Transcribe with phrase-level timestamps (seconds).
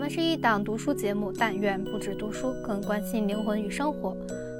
[0.00, 4.16] 我们是一档读书节目，但愿不止读书，更关心灵魂与生活。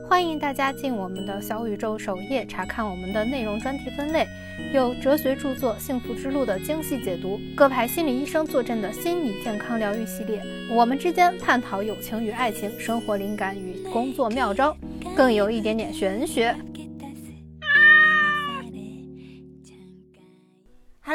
[0.07, 4.27] 欢迎大家进我们的小宇宙首页查看我们的内容专题分类，
[4.75, 14.77] 有哲学著作《幸福之路》的精细解读，各派心理医生坐镇的心理健康疗愈系列，我们之间探讨友情与爱情、生活灵感与工作妙招，
[15.17, 16.55] 更有一点点玄学。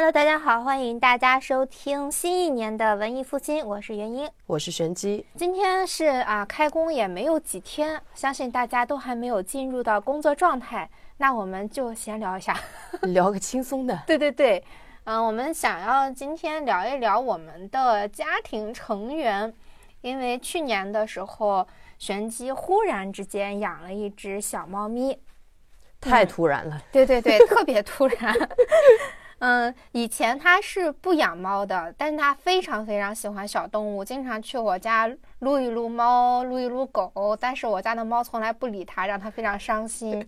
[0.06, 5.26] Hello，大家好，欢迎大家收听新一年的文艺复兴，我是元英，我是玄机。
[5.34, 12.56] 今天是啊，开工也没有几天，相信大家都还没有进入到工作状态，那我们就闲聊一下，
[13.02, 14.00] 聊个轻松的。
[14.06, 14.62] 对对对，
[15.06, 19.52] 嗯，我们想要今天聊一聊我们的家庭成员，
[20.02, 21.66] 因为去年的时候，
[21.98, 25.18] 玄机忽然之间养了一只小猫咪，
[26.00, 26.80] 太突然了。
[26.92, 28.32] 对对对，特别突然。
[29.38, 35.10] 嗯，以前他是不养猫的，但是他非常非常喜欢小动物，经常去我家
[35.40, 40.26] 撸一撸猫，撸一撸狗，但是我家的猫从来不理他，让他非常伤心。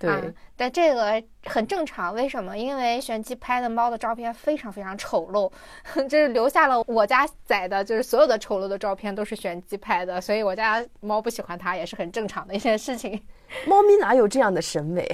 [0.00, 2.14] 对，但这个很正常。
[2.14, 2.56] 为什么？
[2.56, 5.50] 因为玄机拍的猫的照片非常非常丑陋，
[6.08, 13.20] 就是留下了我家仔的，就是所有的丑陋的照片都是玄机拍的，所以我家猫不喜欢它也是很正常的一件事情。
[13.66, 15.06] 猫咪哪有这样的审美？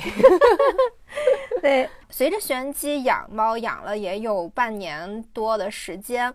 [1.62, 6.32] 对，随着玄机养猫养了也有半年多的时间，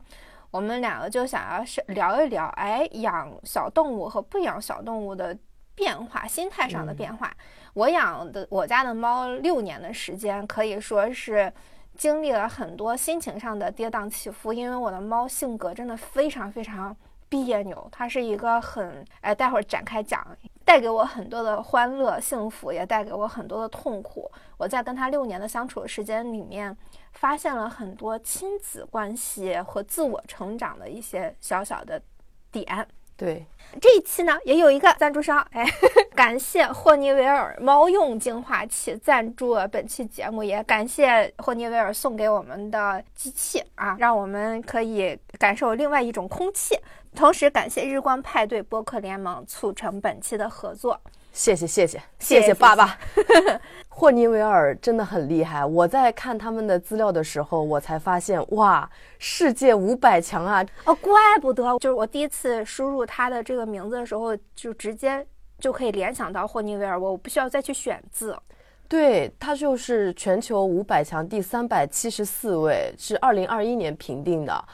[0.50, 5.38] 我们两个就想要是聊一聊，哎，养小动物和不养小动物的
[5.76, 7.32] 变化，心态上的变化。
[7.74, 11.52] 我养的我家的猫六年的时间，可以说是
[11.96, 16.96] 经历了很多心情上的跌宕起伏，因为我的猫性格真的非常非常
[17.30, 20.26] 别扭，它是一个很哎，待会儿展开讲。
[20.66, 24.32] 带给我很多的欢乐、幸福，也带给我很多的痛苦。
[24.56, 26.78] 我在跟他六年的相处时间里面，
[27.14, 32.00] 发现了很多亲子关系和自我成长的一些小小的
[32.52, 32.88] 点。
[33.20, 33.46] 对，
[33.82, 35.66] 这一期呢，也有一个赞助商，哎，
[36.16, 46.80] 感谢霍尼韦尔猫用净化器赞助本期节目，也感谢霍尼韦尔送给我们的机器啊，让我们可以感受另外一种空气。
[47.14, 50.98] 同时感谢日光派对播客联盟促成本期的合作，
[51.32, 52.98] 谢谢谢谢谢谢爸爸，
[53.88, 55.66] 霍尼韦尔真的很厉害。
[55.66, 60.66] 我在看他们的资料的时候，我才发现哇，世界五百强啊！
[60.86, 65.26] 哦，怪不得，就是我第一次输入他的这个名字的时候，就直接
[65.60, 68.36] 就可以联想到霍尼韦尔，我不需要再去选字。
[68.88, 74.66] 对他就是全球五百强第三百七十四位，是二零二一年评定的。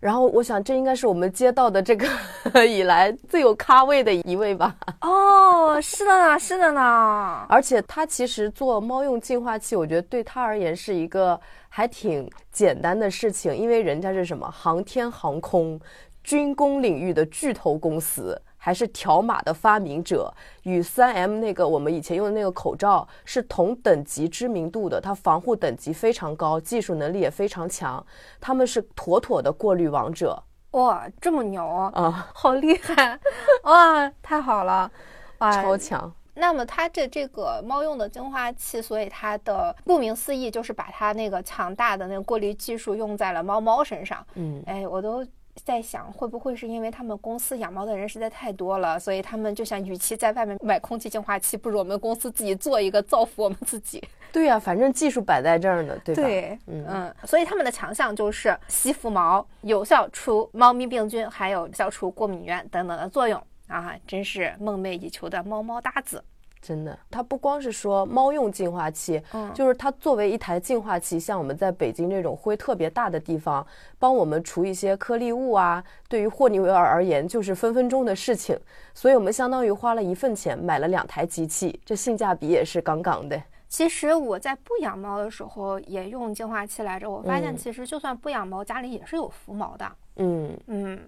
[0.00, 2.08] 然后我想，这应该是我们接到的这个
[2.66, 4.74] 以来最有咖位的一位吧？
[5.02, 7.44] 哦，是的呢，是的呢。
[7.50, 11.38] 而且他其实做猫用净化器，我觉得对他而言是一个
[11.68, 15.78] 还挺简单的事情，因为人家是什么航天航空、
[16.24, 18.40] 军工领域的巨头公司。
[18.62, 20.32] 还是条码的发明者，
[20.64, 28.04] 与三 M 那个我们以前用的那个口罩是同等级知名度的，它防护等级非常高，技术能力也非常强，
[28.38, 30.40] 他们是妥妥的过滤王者。
[30.72, 31.90] 哇，这么牛啊！
[31.94, 33.18] 啊好厉害！
[33.62, 34.90] 哇，太好了！
[35.38, 36.12] 哇， 超强。
[36.34, 44.24] 那么它这这个猫用的净化器，所以它的顾名思义就是把它那个强大的那个过滤技术用在了猫猫身上。
[44.34, 45.26] 嗯，哎，我都。
[45.64, 54.02] 在想会不会是因为他们公司养猫的人实在太多了，所以他们就想，与其在外面买空气净化器，不如我们公司自己做一个造福我们自己。
[54.32, 56.22] 对呀，反正技术摆在这儿呢，对吧？
[56.22, 66.22] 对，嗯嗯，所以他们的强项就是吸附毛，有效除猫咪病菌，还有消除过敏源等等的作用啊，真是梦寐以求的猫猫搭子。
[66.62, 73.66] 真的，它不光是说猫用净化器，嗯，就是它作为一台净化器，像我们在北京这种灰特别大的地方，
[73.98, 78.58] 帮我们除一些颗粒物啊，对于霍尼韦尔而言就是分分钟的事情。
[78.92, 83.42] 所以我们相当于花了一份钱买了两台机器，这性价比也是杠杠的。
[83.66, 89.90] 其实我在不养猫的时候也用净化器来着，我发现其实就算不养猫，家里也是有浮毛的。
[90.16, 91.00] 嗯嗯。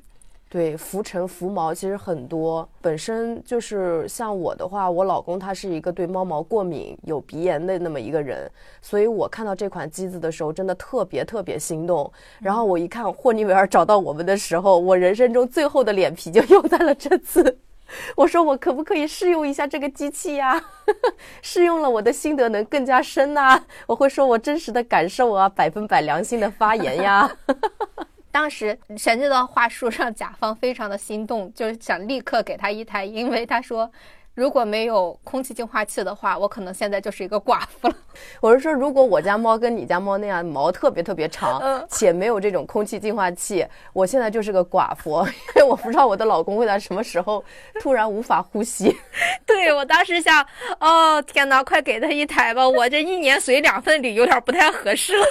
[0.53, 2.69] 对，浮尘浮毛其实很多。
[2.83, 8.51] 本身就是像我的话，我老公他是一个对猫毛过敏、有鼻炎的那么一个人，
[8.83, 12.13] 所以我看到这款机子的时候，真的特别特别心动。
[12.39, 17.59] 然后我一看霍尼韦尔找到我们的时候，我人生中最厚的脸皮就用在了这次。
[18.15, 20.63] 我说我可不可以试用一下这个机器呀？
[21.41, 23.59] 试用了，我的心得能更加深呐。
[23.87, 27.35] 我会说我真实的感受啊，百分百良心的发言呀。
[28.33, 33.89] 当时神机的话术让甲方非常的心动，就是想立刻给他一台，因为他说
[34.35, 37.95] 如果没有空气净化器的话，我可能现在就是一个寡妇了。
[38.41, 45.23] 我是说，如果我家猫跟你家猫那样毛特别特别长，嗯且没有这种空气净化器，我现在就是个寡妇，
[45.57, 47.45] 因为我不知道我的老公会在什么时候
[47.83, 48.97] 突然无法呼吸。
[49.45, 50.43] 对我当时想，
[50.81, 52.67] 哦天哪，快给他一台吧！
[52.67, 55.27] 我这一年随两份礼有点不太合适了。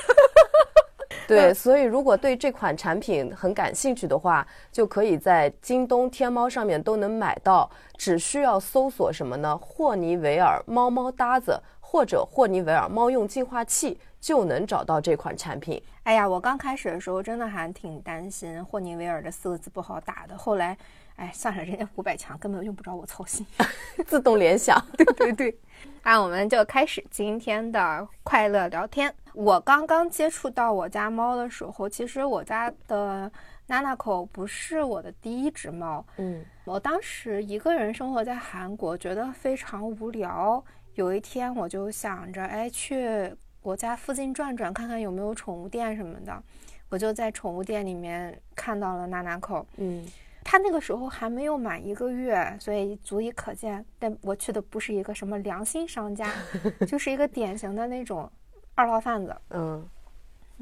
[1.36, 9.57] 对，所以如果对这款产品很感兴趣的话，就可以在京东、天猫上面都能买到，只需要搜索什么呢？
[9.57, 15.81] 霍尼韦尔猫猫搭子或者霍尼韦尔猫用净化器，就能找到这款产品。
[16.04, 20.75] 哎呀，我刚开始的时候真的还挺担心霍尼韦尔这四个字不好打的，后来，
[21.16, 23.45] 哎，算了，人家五百强根本用不着我操心。
[24.07, 25.60] 自动联想，对对对，
[26.04, 29.13] 那我们就开始今天的快乐聊天。
[29.33, 33.31] 我刚刚接触到我家猫的时候，其实我家的
[33.68, 36.06] 娜娜口不是我的第一只猫。
[36.18, 40.63] 嗯我当时一个人生活在韩国，觉得非常无聊。
[40.95, 46.44] 有一天，我就想着，哎，去我家附近转转，看看有没有宠物店什么的。
[46.89, 50.06] 我就在宠物店里面看到了娜娜口，嗯
[50.44, 53.84] 他那个时候还没有满一个月，所以足以可见。
[54.00, 56.32] 但我去的不是一个什么良心商家，
[56.88, 58.30] 就是一个典型的那种
[58.76, 59.36] 二道贩子。
[59.50, 59.88] 嗯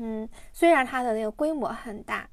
[0.02, 2.30] 嗯，虽然它的那个规模很大，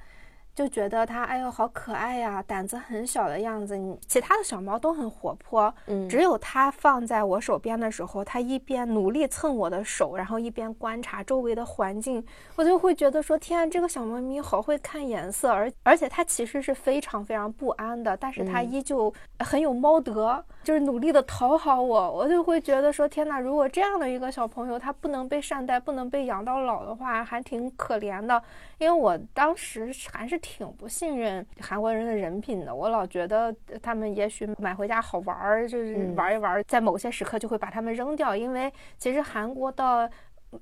[0.57, 3.77] 就觉得它哎呦好可爱呀，胆子很小的样子。
[3.77, 12.25] 你其他的小猫都很活泼，嗯只有它放在我手边的时候，它一边努力蹭我的手，然后一边观察周围的环境，
[12.55, 28.43] 我就会觉得说天啊，这个小猫咪好会看颜色，而而且它其实是非常非常不安的，但是它嗯依旧很有猫德，就是努力的讨好我，我就会觉得说天呐，如果这样的一个小朋友，他不能被善待，不能被养到老的话，还挺可怜的。
[28.79, 40.11] 因为我当时还是挺不信任韩国人的人品的，我老觉得他们也许买回家好玩儿，就是嗯玩一玩，在某些时刻就会把它们扔掉，因为其实韩国的。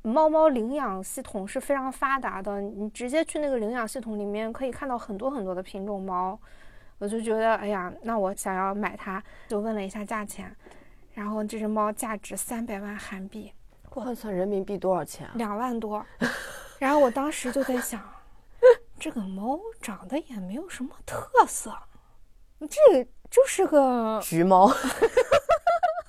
[0.03, 6.37] 猫猫领养系统是非常发达的，你直接去那个领养系统里面可以看到很多很多的品种猫，
[6.99, 10.55] 我就觉得，哎呀，那我想要买它，就问了一下价钱，
[11.13, 13.53] 然后这只猫价值三百万韩币，
[13.85, 15.33] 换算人民币多少钱啊？
[15.37, 16.05] 两万多。
[16.79, 18.03] 然后我当时就在想，
[18.99, 21.77] 这个猫长得也没有什么特色，
[22.61, 24.73] 这个就是个， 橘猫。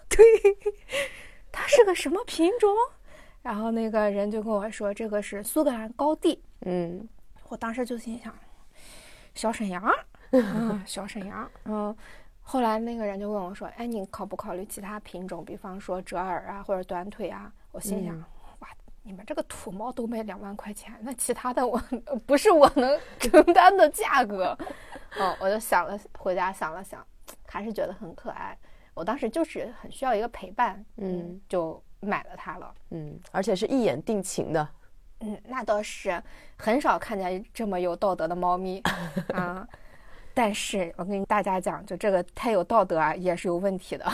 [0.10, 0.26] 对
[1.52, 2.74] 它是个什么品种？
[3.42, 6.42] 然后那个人就跟我说，这个是苏格兰高地。
[6.62, 7.08] 嗯
[7.50, 8.34] 我当时就心想，
[9.36, 9.84] 小沈阳，
[10.32, 11.96] 嗯，小沈阳，嗯。
[12.48, 18.24] 后来那个人就问我说：“哎，你考不考虑其他品种，比方说折耳啊，或者短腿啊？”我心想：“嗯
[18.60, 18.68] 哇，
[19.02, 21.82] 你们这个土猫都卖两万块钱，那其他的我
[22.28, 24.56] 不是我能承担的价格。”
[25.18, 27.04] 嗯，我就想了，回家想了想，
[27.48, 28.56] 还是觉得很可爱。
[28.94, 32.72] 我当时就是很需要一个陪伴，嗯，就买了它了。
[32.92, 34.70] 嗯，而且是一眼定情的。
[35.22, 36.22] 嗯，那倒是
[36.58, 38.84] 很少看见这么有道德的猫咪
[39.34, 39.68] 啊。
[40.36, 44.06] 但是我跟大家讲，就这个太有道德啊，也是有问题的。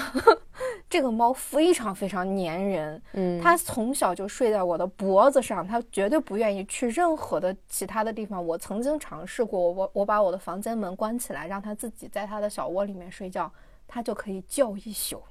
[0.88, 8.46] 这个猫非常非常粘人，嗯它从小就睡在我的脖子上，它绝对不愿意去任何的其他的地方。
[8.46, 13.52] 我曾经尝试过，我我把我的房间门关起来，让它自己在它的小窝里面睡觉，
[13.88, 15.24] 它就可以叫一宿。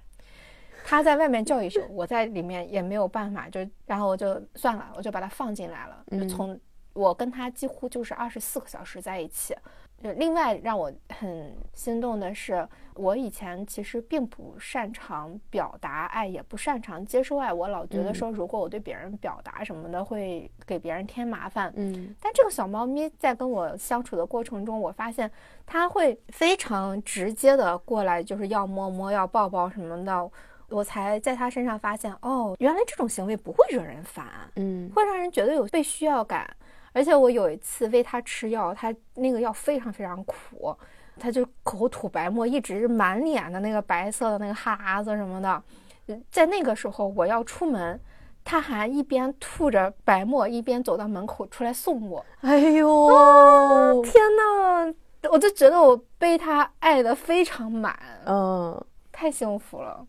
[0.85, 6.05] 它在外面叫一宿，我在里面也没有办法，就然后我就算了，我就把它放进来了。
[6.11, 6.59] 就嗯从
[6.95, 9.55] 我跟它几乎就是二十四个小时在一起。
[10.03, 17.53] 就另外让我很心动的是，我以前其实并不擅长表达爱，也不擅长接受爱。
[17.53, 21.71] 我老觉得嗯说，如果我对别人表达什么的，会给别人添麻烦。
[21.77, 25.31] 嗯但这个小猫咪在跟我相处的过程中，我发现
[25.67, 30.31] 它会非常直接的过来，就是要摸摸、要抱抱什么的。
[30.71, 34.25] 我才在它身上发现，哦，原来这种行为不会惹人烦，
[34.57, 36.49] 嗯会让人觉得有被需要感。
[36.93, 40.77] 而且我有一次喂它吃药，它那个药非常非常苦，
[41.19, 45.63] 它就口吐白沫，一直满脸的那个白色的那个哈喇子什么的。
[46.07, 48.01] 呃在那个时候，我要出门，
[48.45, 52.25] 它还一边吐着白沫，一边走到门口出来送我。
[52.41, 54.93] 哎呦，天呐，
[55.31, 60.05] 我就觉得我被它爱的非常满，嗯太幸福了。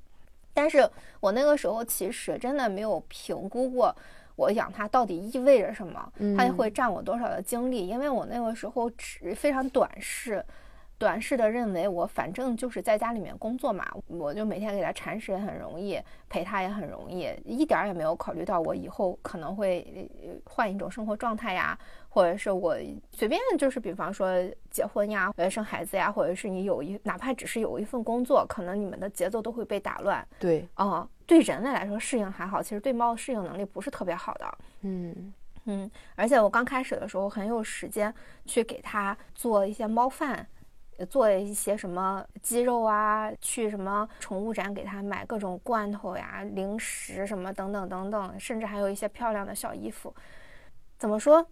[0.54, 3.96] 但是我那个时候其实真的没有评估过
[4.36, 10.44] 我养它到底意味着什么，它嗯会占我多少的精力，因为我那个时候只非常短视。
[10.98, 20.08] 短视的认为我反正就是在家里面工作嘛，我就每天给它铲屎也很容易，陪它也很容易，一点儿也没有考虑到我以后可能会
[20.46, 21.76] 换一种生活状态呀，
[22.08, 22.78] 或者是我
[23.12, 24.32] 随便就是比方说
[24.70, 30.24] 结婚呀，或者生孩子呀，或者是你有一哪怕只是有一份工作，可能你们的节奏都会被打乱。
[30.38, 34.58] 对，哦，对人类来说适应还好，其实对猫的适应能力不是特别好的。
[34.82, 35.34] 嗯
[35.64, 38.14] 嗯，而且我刚开始的时候很有时间
[38.46, 40.46] 去给它做一些猫饭。
[41.10, 50.14] 做一些什么鸡肉啊，去什么宠物展给它买各种罐头呀、零食什么等等等等，甚至还有一些漂亮的小衣服。
[51.00, 51.44] 怎么说？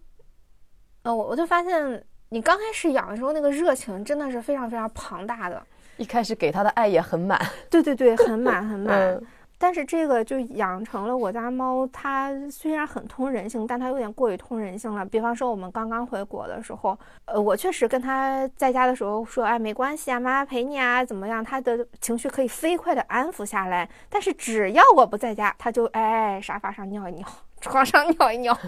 [1.02, 5.60] 呃，我我就发现你刚开始养的时候那个热情真的是非常非常庞大的，
[5.96, 7.36] 一开始给他的爱也很满。
[7.68, 9.20] 对对对，很满很满。
[9.62, 15.04] 但是这个就养成了我家猫，它虽然很通人性，但它有点过于通人性了。
[15.04, 21.44] 比方说我们刚刚回国的时候，呃，我确实跟它在家的时候说，哎，没关系啊，妈妈陪你啊，怎么样？
[21.44, 23.86] 它的情绪可以飞快的安抚下来。
[24.08, 27.28] 但是只要我不在家，它就哎沙发上尿一尿，
[27.60, 28.58] 床上尿一尿，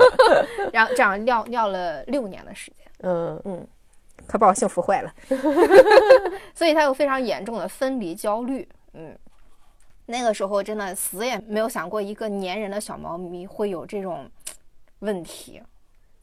[0.70, 2.86] 然后这样尿尿了六年的时间。
[3.00, 3.66] 嗯嗯，
[4.26, 5.10] 可把我幸福坏了。
[6.54, 8.68] 所以它有非常严重的分离焦虑。
[8.92, 9.16] 嗯。
[10.06, 14.24] 那个时候真的死也没有想过，一个粘人的小猫咪会有这种
[15.00, 15.60] 问题。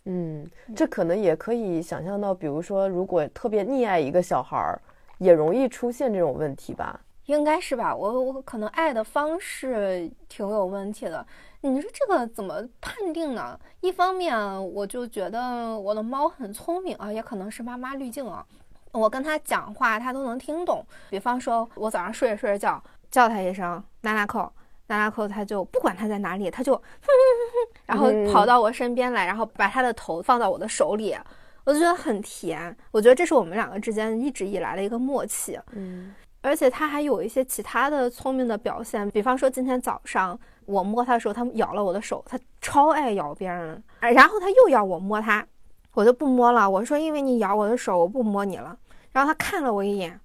[0.05, 4.81] 嗯，这可能也可以想象到，比如说，如果特别溺爱一个小孩儿，
[5.17, 6.99] 也容易出现这种问题吧？
[7.27, 7.95] 应该是吧？
[7.95, 11.25] 我我可能爱的方式挺有问题的。
[11.61, 13.57] 你说这个怎么判定呢？
[13.79, 14.35] 一方面，
[14.73, 18.45] 我就觉得我的猫很聪明啊，也可能是妈妈滤镜啊。
[18.91, 20.85] 我跟它讲话，它都能听懂。
[21.09, 22.83] 比方说，我早上睡着睡着觉。
[23.13, 24.51] 叫他一声娜娜扣，
[24.87, 27.11] 娜娜扣，他就不管他在哪里，他就哼哼
[27.53, 31.15] 哼，然后跑到我身边来，然后把他的头放到我的手里，
[31.63, 32.75] 我就觉得很甜。
[32.89, 35.59] 我觉得这是我们两个之间一直以来的一个默契。
[35.73, 45.45] 嗯，而且他还有一些其他的聪明的表现，比方说今天早上我摸它的时候，它咬了我的手，它超爱咬别人，然后它又要我摸它，
[45.93, 46.67] 我就不摸了。
[46.67, 48.75] 我说因为你咬我的手，我不摸你了。
[49.11, 50.19] 然后它看了我一眼。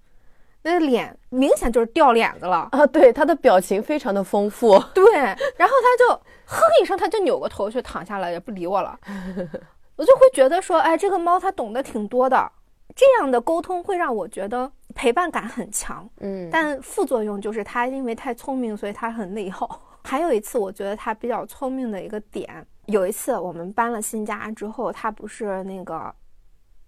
[0.63, 2.87] 那脸明显就是掉脸子了啊！
[2.87, 4.79] 对，他的表情非常的丰富。
[4.93, 8.99] 对，然后他就哼一声，他就扭过头去躺下了，也不理我了。
[9.97, 12.51] 我就会觉得说，哎，这个猫它懂得挺多的，
[12.95, 16.09] 这样的沟通会让我觉得陪伴感很强。
[16.21, 19.81] 嗯，但副作用就是它因为太聪明，所以它很内耗。
[20.05, 26.15] 还有一次，我觉得它比较聪明的一个点，有一次我们搬了新家之后，它不是那个。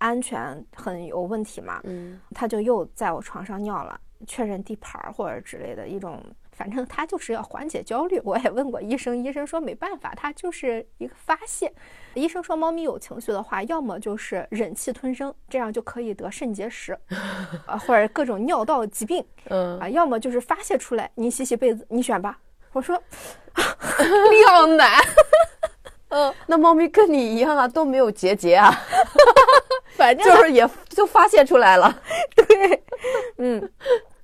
[0.01, 1.81] 安全很有问题嘛？
[1.85, 8.21] 嗯，他就又在我床上尿了，确认地盘儿或者之类的一种，反正他就是要缓解焦虑。
[8.25, 11.73] 我也问过医生，医生说没办法，他就是一个发泄。
[12.15, 16.99] 医生说猫咪有情绪的话，要么就是忍气吞声，这样就可以得肾结石，
[17.67, 22.39] 啊， 或者各种尿道疾病，嗯啊，要么就是发泄出来，你洗洗被子，你选吧。
[22.73, 23.01] 我说
[23.55, 24.99] 尿难。
[26.09, 28.73] 嗯，那猫咪跟你一样啊，都没有结节啊。
[30.01, 32.03] 反正就是也就发泄出来了，
[32.35, 32.83] 对，
[33.37, 33.71] 嗯，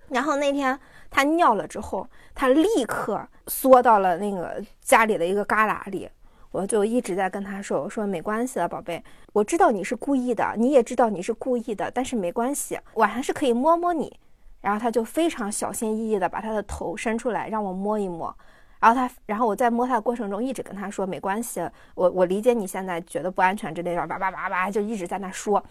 [0.09, 0.79] 然后那天
[1.11, 6.09] 他尿了之后，他立刻缩到了那个家里的一个旮旯里，
[6.51, 9.05] 我就一直在跟他说：“我说没关系的，宝贝，
[9.35, 14.19] 我知道你是故意的，你也知道你是故意的，但是没关系，我还是可以摸摸你。”
[14.63, 18.35] 然后他就非常小心翼翼的把他的头伸出来让我摸一摸。
[18.81, 21.61] 然后他，然后我在摸他的过程中一直跟他说没关系，
[21.95, 25.63] 我我理解你现在觉得不安全之类的，叭叭叭叭就一直在那说。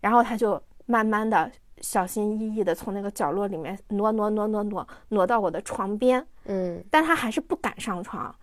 [0.00, 1.50] 然后他就慢慢的
[1.80, 8.34] 小心翼翼的从那个角落里面挪挪挪挪挪挪到我的床边，嗯，但他还是不敢上床。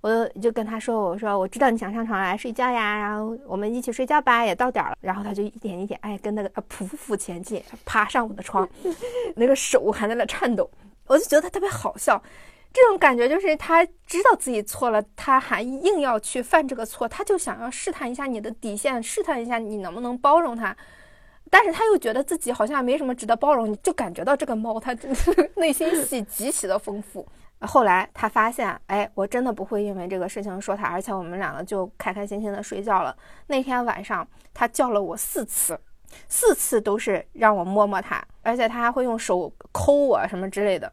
[0.00, 4.96] 我就跟他说，我说我知道你想上床来睡觉呀，然后我们一起睡觉吧，也到点了。
[5.00, 8.68] 然后他就一点一点哎跟那个匍匐前进，爬上我的床，
[9.34, 10.70] 那个手还在那颤抖，
[11.08, 12.22] 我就觉得他特别好笑。
[12.72, 20.76] 这种感觉就是他知道自己错了，他还硬要去犯这个错，他就想要试探一下你的底线，试探一下你能不能包容他，
[21.50, 24.94] 但是他又觉得自己好像没什么值得包容，你就感觉到这个猫它
[25.56, 27.26] 内心戏极其的丰富。
[27.62, 33.16] 后来他发现，哎，我真的不会因为这个事情说他，而且我们两个就开开心心的睡觉了。
[33.48, 35.76] 那天晚上他叫了我四次，
[36.28, 40.92] 四次都是让我摸摸他，而且他还会用手抠我什么之类的。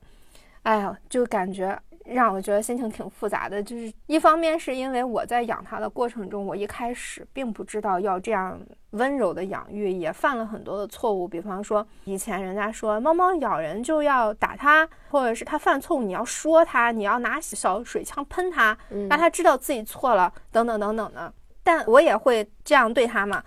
[0.66, 3.62] 哎呀，就感觉让我觉得心情挺复杂的。
[3.62, 11.28] 就是一方面是因为我在养它的过程中，我一开始并不知道要这样温柔的养育，也犯了很多的错误。
[11.28, 18.76] 比方说，以前人家说猫猫咬人就要打它，或者是它犯错误你要说它，你要拿小水枪喷它，
[19.08, 21.32] 让它知道自己错了，等等等等的。
[21.64, 23.44] 但我也会这样对它嘛。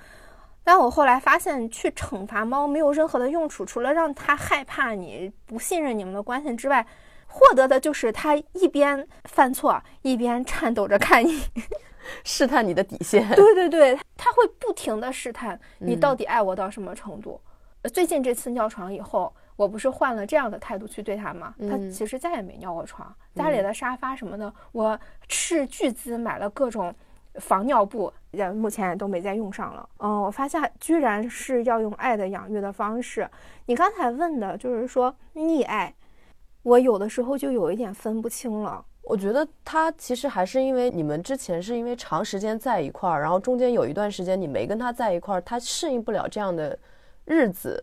[0.62, 6.86] 但我后来发现，去惩罚猫没有任何的用处，除了让它害怕你、不信任你们的关系之外，
[7.38, 11.40] 获得的就是他一边犯错一边颤抖着看你，
[12.24, 13.28] 试探你的底线。
[13.36, 17.40] 对对对，他会不停的试探你到底爱我到什么程度。
[17.94, 21.54] 最近这次尿床以后，我不是换了这样的态度去对他吗？
[21.60, 23.14] 他其实再也没尿过床。
[23.36, 26.94] 家里的沙发什么的，我斥巨资买了各种。
[27.40, 29.88] 防尿布也目前也都没再用上了。
[29.98, 33.28] 嗯，我发现居然是要用爱的养育的方式。
[33.66, 35.94] 你刚才问的就是说溺爱，
[36.68, 38.84] 我有的时候就有一点分不清了。
[39.02, 46.78] 我觉得他其实还是因为你们之前是因为长时间在一块儿，然后中间有一段时间你没跟他在一块儿，他适应不了这样的
[47.24, 47.82] 日子，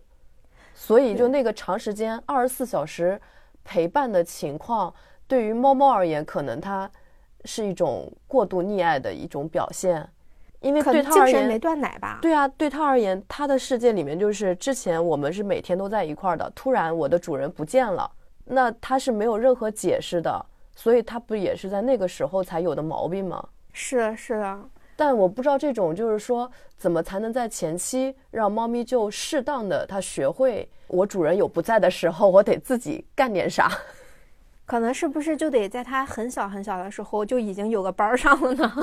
[0.74, 3.20] 所以就那个长时间二十四小时
[3.64, 4.94] 陪伴的情况，
[5.28, 6.90] 对于猫猫而言，可能它。
[7.48, 10.04] 是一种过度溺爱的一种表现，
[10.62, 12.18] 因为对他而言没断奶吧？
[12.20, 18.10] 对啊，对他而言，他的世界里面就是之前我们是每天都在一块儿的，突然我的主人不见了，
[18.46, 23.44] 那他是没有任何解释的，所以他不也是在那个时候才有的毛病吗？
[23.74, 24.60] 是是的，
[24.96, 33.70] 但我不知道这种就是说怎么才能在前期让猫咪就适当的它学会，我主人有不在的时候，我得自己干点啥。
[34.66, 38.74] 可能是不是就得在它很小很小的时候就已经有个班上了呢？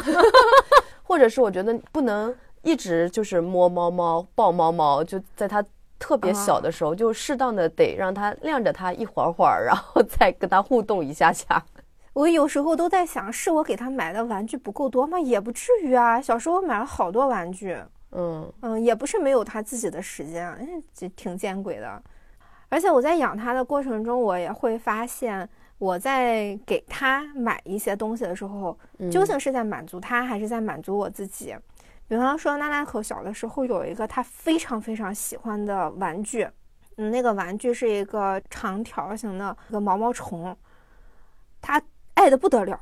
[1.02, 5.64] 或者是我觉得不能一直就是摸猫猫抱猫猫，就在他
[6.02, 11.64] 特别小的时候，就适当的得让他晾着他一会儿会儿，然后 再跟他互动一下下。
[12.12, 15.20] 我有时候都在想，是我给他买的玩具不够多吗？
[15.20, 17.78] 也不至于啊，小时候买了好多玩具。
[18.10, 20.68] 嗯嗯，也不是没有他自己的时间，哎，
[21.14, 22.02] 挺见鬼的。
[22.68, 25.48] 而且我在养他的过程中，我也会发现。
[25.78, 28.78] 我在给他买一些东西的时候，
[29.10, 31.56] 究竟是在满足他，还是在满足我自己？
[32.12, 36.46] 比方说，娜娜可小的时候有一个他非常非常喜欢的玩具，
[36.98, 40.54] 嗯，那个玩具是一个长条形的一个毛毛虫，
[41.62, 41.80] 他
[42.12, 42.78] 爱的不得了，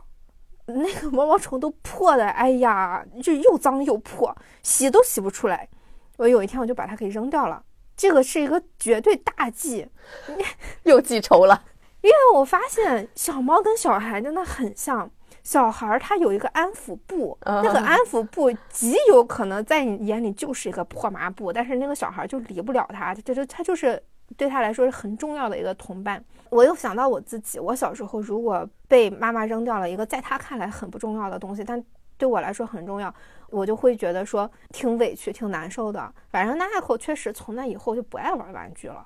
[0.67, 5.69] 那个毛毛虫都破的，哎呀，就又脏又破，洗都洗不出来。
[6.17, 7.63] 我有一天我就把它给扔掉了，
[7.97, 9.89] 这个是一个绝对大忌，
[10.83, 11.67] 又记仇了。
[12.01, 15.09] 因为我发现小猫跟小孩真的很像，
[15.51, 24.01] 小孩儿他有一个安抚布，那个安抚布极有可能在你眼里就是一个破抹布，但是那个小孩就离不了他，这就他就是
[24.37, 26.25] 对他来说是很重要的一个同伴。
[26.51, 31.83] 我又想到我自己，我小时候如果被妈妈扔掉了一个在他看来很不重要的东西，但
[32.17, 33.13] 对我来说很重要，
[33.49, 36.15] 我就会觉得说挺委屈、挺难受的。
[36.29, 39.05] 反正那爱后确实从那以后就不爱玩玩具了。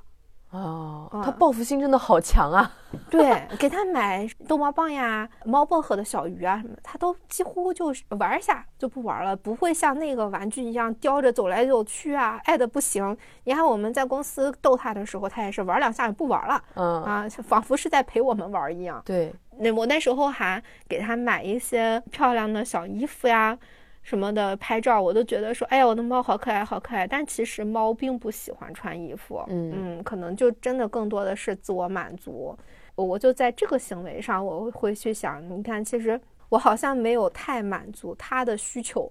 [0.54, 2.70] 哦，他报复心真的好强啊！
[3.10, 13.16] 对，给他买逗猫棒呀、猫薄荷的小鱼啊什么，他都几乎就是玩一下就不玩了，不会像那个玩具一样叼着走来走去啊，爱的不行。
[13.42, 19.02] 你看我们在公司逗他的时候，他也是玩两下就不玩了，嗯啊，仿佛是在陪我们玩一样。
[19.04, 23.58] 对，那我那时候还给他买一些漂亮的小衣服呀。
[24.04, 27.06] 什么的拍照，我都觉得说，哎呀，我的猫好可爱，好可爱。
[27.06, 32.56] 但其实猫并不喜欢穿衣服，嗯嗯，可能就真的更多的是自我满足。
[32.94, 39.10] 我就在这个行为上，我会去想，你看，其实我好像没有太满足它的需求，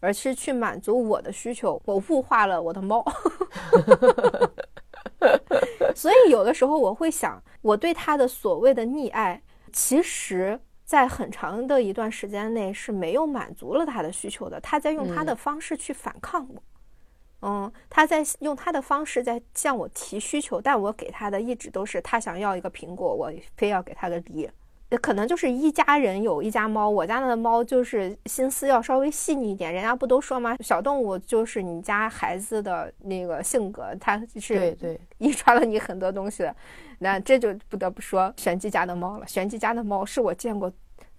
[0.00, 1.80] 而是去满足我的需求。
[1.84, 3.04] 我物化了我的猫，
[5.94, 10.58] 所以有的时候我会想，我对它的所谓的溺爱，其实。
[10.90, 16.60] 在很长的一段时间内是没有满足了他的需求的，他在用他的方式去反抗我，
[17.42, 24.50] 嗯，他在用他的方式在向我提需求，但我给他的一直都是他想要一个苹果，我非要给他个梨。
[24.98, 29.72] 可能就是一家人有一家猫，我家的猫就是心思要稍微细腻一点。
[29.72, 30.56] 人家不都说吗？
[30.60, 36.54] 小动物就是你家孩子的那个性格，它是对对遗传了你很多东西的。
[36.98, 39.26] 那这就不得不说玄机家的猫了。
[39.26, 40.72] 玄机家的猫是我见过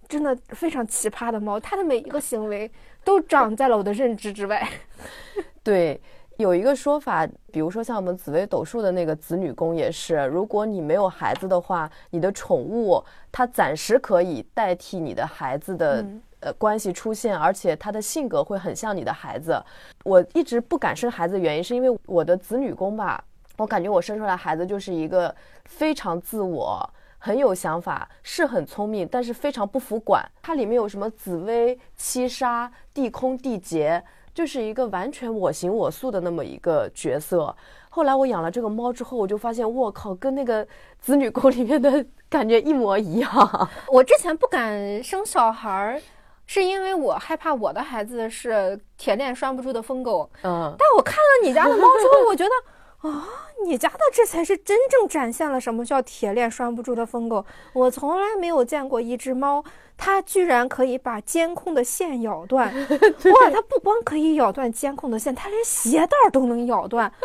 [0.08, 2.70] 真的非常奇葩的猫，它的每一个行为
[3.02, 4.68] 都长在了我的认知之外。
[5.62, 6.00] 对。
[6.42, 16.04] 有一个说法，比如说像我们紫薇斗数的那个子女宫也是，如果你没有孩子的话，你的宠物它暂时可以代替你的孩子的
[16.40, 19.58] 呃关系出现，而且它的性格会很像你的孩子。
[20.04, 23.24] 我一直不敢生孩子的原因是因为我的子女宫吧，
[23.56, 26.86] 我感觉我生出来孩子就是一个非常自我、
[27.18, 30.22] 很有想法、是很聪明，但是非常不服管。
[30.42, 34.02] 它里面有什么紫薇、七杀、地空、地劫。
[34.34, 37.54] 就是一个完全我行我素的那么一个角色。
[37.90, 40.66] 后来我养了这个猫之后，我就发现，我靠，跟那个
[40.98, 43.30] 子女宫里面的感觉一模一样。
[43.92, 46.00] 我之前不敢生小孩儿。
[46.44, 50.28] 是因为我害怕我的孩子是铁链拴不住的疯狗。
[50.42, 52.50] 嗯，但我看了你家的猫之后，我觉得
[53.08, 53.28] 啊，
[53.64, 57.44] 你家的这才是真正展现了什么叫铁链拴不住的疯狗。
[57.72, 59.64] 我从来没有见过一只猫，
[59.96, 62.72] 它居然可以把监控的线咬断。
[63.32, 67.10] 哇，它不光可以咬断监控的线，它连鞋带儿都能咬断。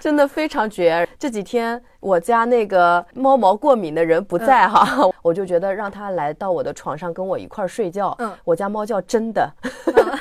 [0.00, 1.08] 真的非常绝。
[1.18, 4.86] 这几天我家那个猫毛过敏的人不在哈，
[5.22, 8.14] 我就觉得让它来到我的床上跟我一块儿睡觉。
[8.18, 9.50] 嗯我家猫叫真的，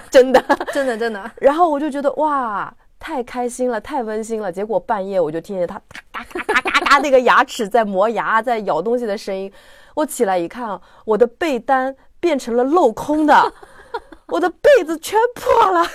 [0.09, 0.41] 真的。
[0.71, 4.49] 真的真的，然后我就觉得哇，太开心了，太温馨了。
[4.49, 9.51] 结果半夜我就听见它嘎嘎嘎嘎嘎那个牙齿在磨牙，在咬东西的声音。
[9.93, 13.53] 我起来一看，我的被单变成了镂空的，
[14.27, 15.85] 我的被子全破了。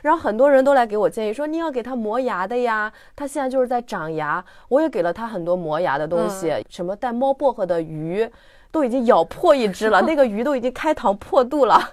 [0.00, 4.44] 然后很多人都来给我建议说，你要给他磨牙的呀，他现在就是在长牙。
[4.68, 8.28] 我也给了他很多磨牙的东西，什么带猫薄荷的鱼，
[8.72, 11.90] 都已经咬破一只了，那个鱼都已经开膛破肚了。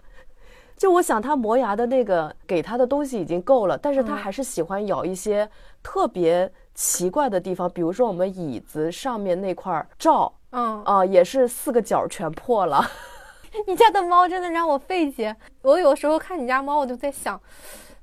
[0.79, 5.47] 就我想它磨牙的那个给它的东西已经够了，但是它还是喜欢咬一些
[5.83, 12.89] 特别奇怪的地方，比如说我们椅子上面那块罩嗯，啊、也是四个角全破了。
[13.67, 15.35] 你家的猫真的让我费解。
[15.63, 17.39] 我有时候看你家猫，我就在想，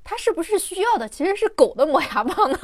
[0.03, 2.59] 它是不是需要的其实是狗的磨牙棒呢？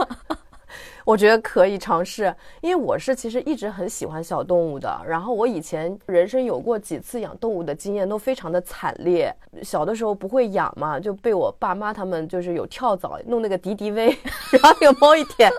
[1.05, 5.01] 我觉得可以尝试，因为我是其实一直很喜欢小动物的。
[5.05, 9.36] 然后我以前人生有过几次养动物的经验，都非常的惨烈。
[9.62, 14.17] 小的时候不会养嘛，就被我爸妈他们就是有跳蚤弄那个敌敌畏，
[14.62, 15.51] 然后有猫一舔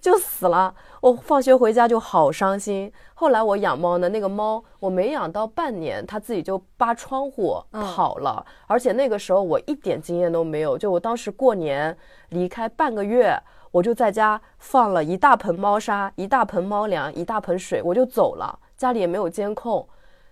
[0.00, 0.74] 就死了。
[1.00, 2.92] 我放学回家就好伤心。
[3.14, 10.76] 后来我养猫呢，那个猫我没养到半年，它自己就扒窗户跑了，而且那个时候我一点经验都没有。
[10.76, 11.96] 就我当时过年
[12.28, 13.34] 离开半个月。
[13.70, 18.58] 我就在家放了一大盆猫砂、一大盆猫粮、一大盆水，我就走了。
[18.76, 19.86] 家里也没有监控，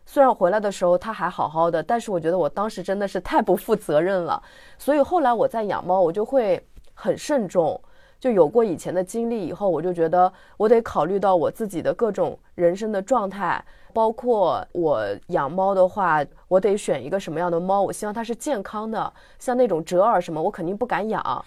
[0.06, 4.42] 虽然回来的时候它还好好的，但是我觉得我当时真的是太不负责任了。
[4.78, 7.80] 所以后来我在养猫，我就会很慎重。
[8.20, 21.44] 就有过以前的经历以后，我就觉得我得考虑到我自己的各种人生的状态，包括我养猫的话，我得选一个什么样的猫，我希望它是健康的，像那种折耳什么，我肯定不敢养。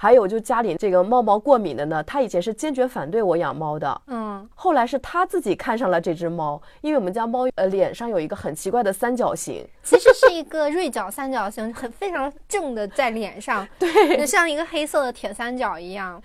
[0.00, 16.22] 还有就家里这个猫毛过敏的呢，他以前是坚决反对我养猫的，嗯，后来是他自己看上了这只猫，因为我们家猫呃脸上有一个很奇怪的三角形，其实是一个锐角三角形，很非常正的在脸上， 对，就像一个黑色的铁三角一样。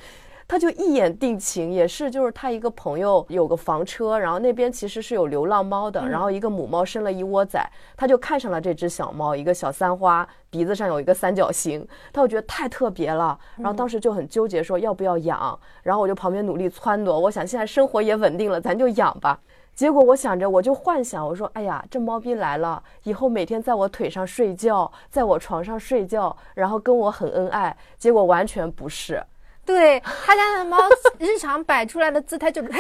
[0.54, 19.40] 他就一眼定情，也是就是他一个朋友有个房车，然后那边其实是有流浪猫的，然后一个母猫生了一窝崽，他就看上了这只小猫，一个小三花，鼻子上有一个三角形，他就觉得太特别了，然后当时就很纠结说要不要养，然后我就旁边努力撺掇，我想现在生活也稳定了，咱就养吧。
[19.74, 27.76] 结果我想着，我就幻想，我说，哎呀，这猫咪来了，以后每天在我腿上睡觉，在我床上睡觉，然后跟我很恩爱。
[27.98, 29.20] 结果完全不是，
[29.66, 30.78] 对他家的猫，
[31.20, 32.80] 日常摆出来的姿态就是 嘿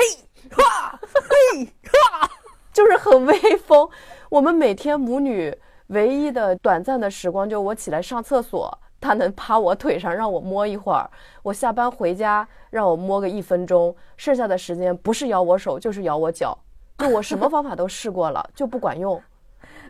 [0.52, 2.30] 哈嘿哈，
[2.74, 3.90] 就是很威风。
[4.30, 5.56] 我们每天母女
[5.88, 11.10] 唯一的短暂的时光，就我起来上厕所，它能趴我腿上让我摸一会儿；
[11.42, 16.58] 我下班回家让我摸个一分钟，剩下的时间不是咬我手就是咬我脚。
[16.98, 19.22] 就我什么方法都试过了，就不管用。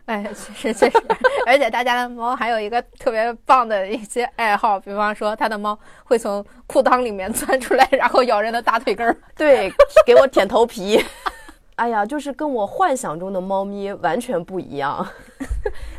[0.06, 1.02] 哎，确实确实，
[1.46, 9.16] 而且大家的猫还有一个特别棒的一些爱好，比方说它的猫会从裤裆里面 钻出来，然后咬人的大腿根儿。
[9.34, 9.72] 对，
[10.04, 11.02] 给我舔头皮。
[11.76, 15.04] 哎呀，就是跟我幻想中的猫咪完全不一样，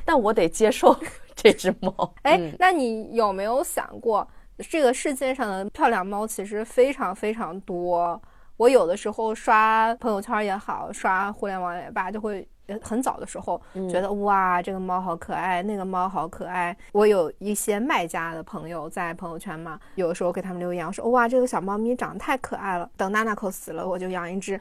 [0.05, 0.95] 但我得接受
[1.35, 2.13] 这只猫。
[2.21, 4.25] 哎，嗯那你有没有想过，
[4.69, 8.21] 这个世界上的漂亮猫其实非常非常多？
[8.55, 12.45] 我有的时候刷朋友圈也好，刷互联网也罢，就会呃
[12.81, 16.75] 很早的时候觉得、哇，这个猫好可爱，那个猫好可爱。
[16.91, 22.89] 我有一些卖家的朋友在朋友圈嘛，有的时候给他们留言，我说哇，这个小猫咪长得太可爱了。
[22.97, 24.59] 等娜娜口死了，我就养一只。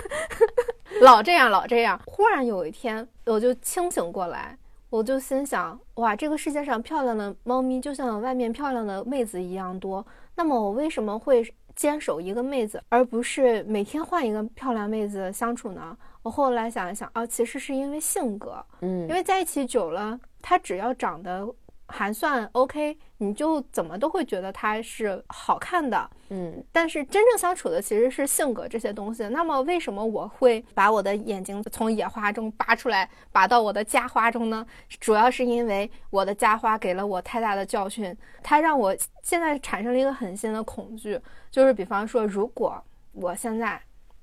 [1.02, 2.00] 老这样，老这样。
[2.06, 4.56] 忽然有一天，我就清醒过来，
[4.88, 10.04] 我就心想，哇，这个世界上漂亮的猫咪就像外面漂亮的妹子一样多，
[10.36, 15.94] 那么我为什么会坚守一个妹子，而不是每天换一个漂亮妹子相处呢？
[16.26, 21.46] 我后来想一想，哦，其实是因为性格，嗯因为在一起久了，他只要长得
[21.86, 26.10] 还算 OK，你就怎么都会觉得他是好看的。
[26.30, 29.28] 嗯但是真正相处的其实是性格这些东西。
[29.28, 34.66] 那么为什么我会把我的眼睛从野花中拔出来，拔到我的家花中呢？
[34.98, 38.12] 主要是因为我的家花给了我太大的教训，
[38.42, 41.20] 它让我现在产生了一个很新的恐惧，
[41.52, 43.80] 就是比方说，如果我现在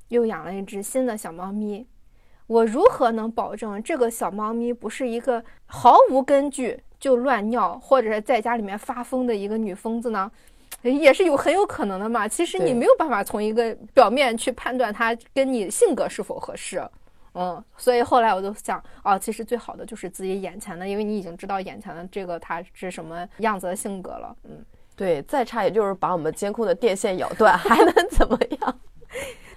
[0.10, 1.88] 又养了一只新的小猫咪，
[2.48, 10.32] 我如何能保证这个小猫咪不是一个毫无根据就乱尿，或者是在家里面发疯的一个女疯子呢？
[10.82, 12.28] 也是有很有可能的嘛。
[12.28, 16.84] 其实你没有办法从一个表面去判断它跟你性格是否合适。
[17.36, 24.36] 嗯，所以后来我就想，哦，其实最好的就是自己眼前的，因为你已经知道眼前的这个它是什么样子的性格了。
[24.44, 24.64] 嗯，
[24.96, 28.80] 对，再差也就是把我们监控的电线咬断，还能怎么样？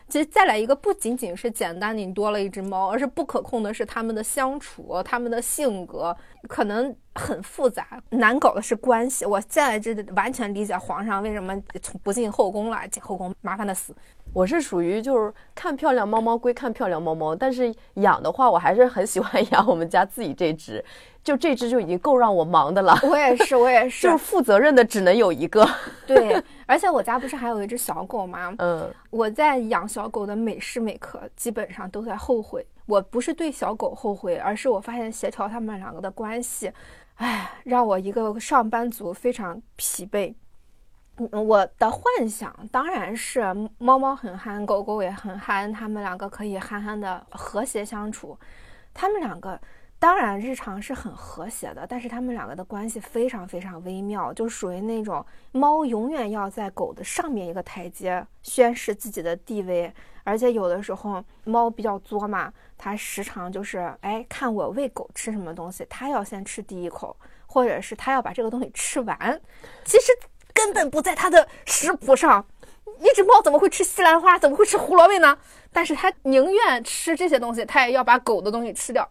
[0.09, 6.16] 其实再来一个，不仅仅是简单你多了一只猫，而是不可控的是它们的相处、它们的性格，
[6.49, 9.25] 可能很复杂，难搞的是关系。
[9.25, 13.95] 我现在这完全理解皇上为什么从不进后宫了，进后宫麻烦的死。
[14.33, 20.85] 我是属于就是看漂亮猫猫归看漂亮猫猫，但是养的话，我还是很喜欢 养我们家自己这只，
[21.25, 22.99] 就这只就已经够让我忙的了。
[23.03, 25.67] 我也是，我也是， 就是是负责任的只能有一个。
[26.07, 26.43] 对。
[26.67, 28.55] 而且我家不是还有一只小狗吗？
[28.59, 32.67] 嗯，我在养小狗的每时每刻，基本上都在后悔。
[32.87, 36.71] 我不是对小狗后悔，而是我发现协调他们两个的关系，
[37.17, 40.35] 哎，让我一个上班族非常疲惫。
[41.33, 43.42] 我的幻想当然是
[43.79, 48.38] 猫猫很憨，狗狗也很憨，它们两个可以憨憨的和谐相处。
[48.92, 49.59] 它们两个
[49.98, 59.90] 当然日常是很和谐的，但是它们两个的关系非常非常微妙，就属于那种猫永远要在狗的上面一个台阶宣示自己的地位，
[60.22, 69.40] 而且有的时候猫比较作嘛，它时常就是哎看我喂狗吃什么东西，它要先吃第一口，或者是它要把这个东西吃完，
[69.85, 70.12] 其实
[70.57, 72.45] 根本不在它的食谱上。
[72.99, 74.38] 一只猫怎么会吃西兰花？
[74.38, 75.37] 怎么会吃胡萝卜呢？
[75.71, 79.07] 但是它宁愿吃这些东西，它也要把狗的东西吃掉。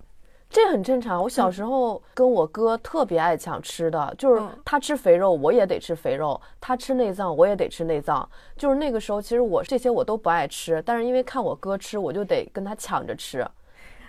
[0.49, 1.21] 这很正常。
[1.21, 8.27] 我小时候跟我哥特别爱抢吃的，就是嗯他吃肥肉，我也得吃肥肉；他吃内脏，我也得吃内脏。
[8.57, 13.45] 就是那个时候，其实我这些我都不爱吃，但是因为看我哥吃，我就得跟他抢着吃。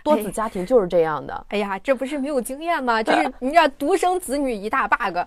[0.02, 1.46] 多子家庭就是这样的。
[1.48, 3.02] 哎呀，这不是没有经验吗？
[3.04, 5.18] 就是你知道独生子女一大 bug。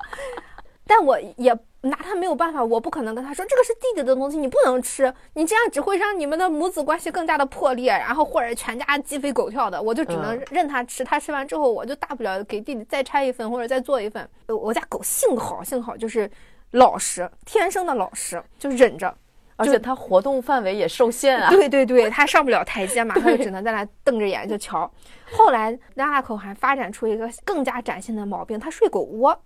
[0.87, 9.81] 但我也拿他没有办法，我不可能跟他说这个是弟弟的东西，你不能吃，你这样只会让你们的母子关系更加的破裂，然后或者全家鸡飞狗跳的。
[9.81, 14.27] 我就只能嗯任他吃，他吃完之后，我就大不了给弟弟再拆一份或者再做一份。
[14.47, 16.29] 呃我家狗幸好幸好就是
[16.71, 19.15] 老实，天生的老实，就忍着。
[19.55, 21.49] 而且它活动范围也受限啊。
[21.49, 24.89] 对对对，它上不了台阶嘛，它就只能在那瞪着眼就瞧。
[25.31, 29.37] 后来拉拉口还发展出一个更加崭新的毛病，它睡狗窝。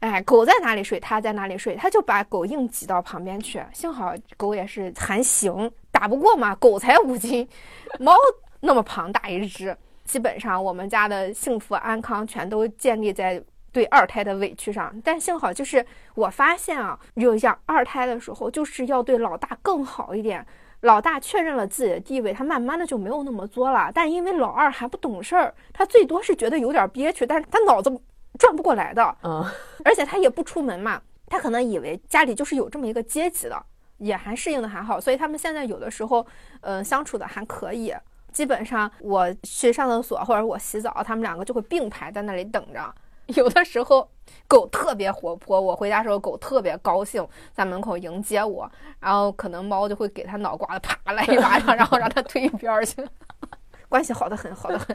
[0.00, 3.60] 哎，狗在哪里睡，它在哪里睡，他就把狗硬挤到旁边去。
[3.72, 7.48] 幸好狗也是还行，打不过嘛，狗才五斤，
[7.98, 8.14] 猫
[8.60, 14.94] 那么庞大一只，基本上我们家的幸福安康全都建立在对二胎的委屈上。
[15.02, 15.84] 但幸好就是
[16.14, 20.46] 我发现啊，有养二胎的时候，就是要对老大更好一点。
[20.82, 23.90] 老大确认了自己的地位，他慢慢的就没有那么作了。
[23.92, 27.90] 但因为老二还不懂事儿，他最多是觉得有点憋屈，但是他脑子
[28.38, 29.16] 转不过来的。
[29.22, 29.44] 嗯，
[29.84, 33.62] 而且他也不出门嘛，他可能以为家里就是有这么一个阶级的，
[33.98, 36.26] 也还适应的还好，所以他们现在有的时候，
[36.60, 37.94] 呃，相处的还可以。
[38.30, 42.94] 基本上我去上厕所或者我洗澡，他们两个就会并排在那里等着。
[43.36, 44.08] 有的时候
[44.46, 48.70] 狗特别活泼，我回家时候狗特别高兴，在门口迎接我，
[49.00, 53.06] 然后可能猫就会给它脑瓜子啪来一巴掌，然后让它推一边儿去。
[53.88, 54.88] 关系好的很，好的很。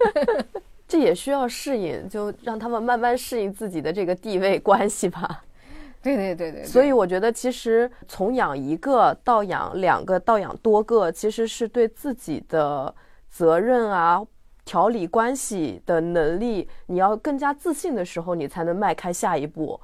[0.87, 5.43] 这也需要适应，就让他们慢慢适应自己的这个地位关系吧。
[6.03, 12.93] 对对对对对，所以我觉得，其实从养一个到养两个到养多个，其实是对自己的
[13.29, 14.21] 责任啊、
[14.65, 19.79] 调理关系的能力，你要更加自信的时候，你才能迈开下一步。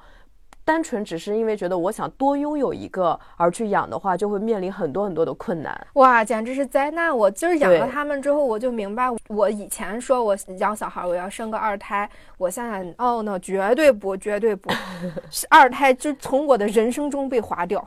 [0.70, 5.86] 单纯只是因为觉得我想多拥有一个而去养的话，就会面临很多很多的困难。
[5.94, 7.10] 哇，简直是灾难！
[7.14, 14.70] 我就是养了对它们之后，我就明白，我以前说我养小孩我要生个二胎，我现在哦 no，绝对不，绝对不，
[15.50, 17.84] 二胎就从我的人生中被划掉。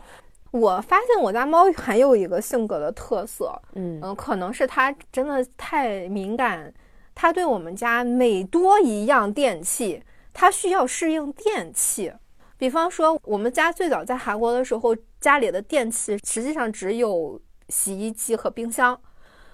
[0.51, 6.73] 我发现我家猫还有一个性格的特色，嗯嗯，可能是它真的太敏感，
[7.15, 12.11] 它对我们家每多一样电器，它需要适应电器。
[12.63, 18.97] 比方说，我们家最早在韩国的时候，家里的电器实际上只有洗衣机和冰箱，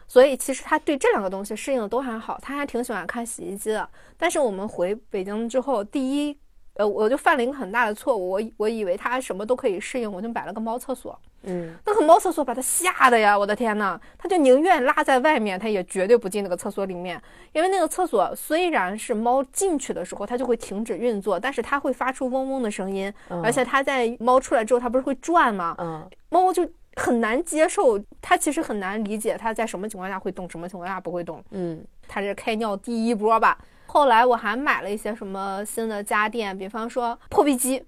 [0.08, 3.90] 所以其实他对这两个东西适应的都还好，他还挺喜欢看洗衣机的。
[4.16, 6.38] 但是我们回北京之后，第一，
[6.76, 11.20] 呃，我就犯了一个很大的错误，我我以为他什么都可以适应，我就买了个猫厕所。
[11.50, 13.38] 嗯，那个猫厕所把它吓的呀！
[13.38, 17.22] 我的天呐，它就宁愿拉在外面，它也绝对不进那个厕所里面，
[17.54, 25.76] 因为那个厕所虽然是猫进去的时候它就会停止运作，但是它会发出嗡嗡的声音，嗯而且它在猫出来之后，它不是会转吗？
[25.80, 31.44] 嗯，猫就很难接受，它其实很难理解它在什么情况下会动，什么情况下不会动。
[31.52, 33.58] 嗯，他是开尿第一波吧。
[33.86, 37.84] 后来我还买了一些什么新的家电，比方说破壁机，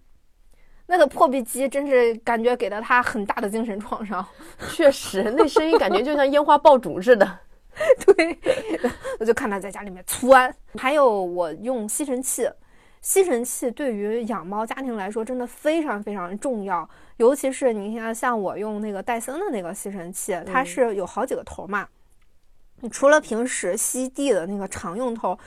[0.88, 4.26] 那个破壁机真是感觉给了他很大的精神创伤。
[4.74, 7.39] 确实，那声音感觉就像烟花爆竹似的。
[8.06, 8.38] 对，
[9.20, 10.54] 我就看他在家里面窜。
[10.78, 12.50] 还有我用吸尘器，
[13.02, 21.88] 吸尘器对于养猫家庭来说真的非常非常重要，尤其是你看像我用那个戴森的那个吸尘器，它是有好几个头嘛。
[22.82, 25.38] 你除了平时吸地的那个常用头，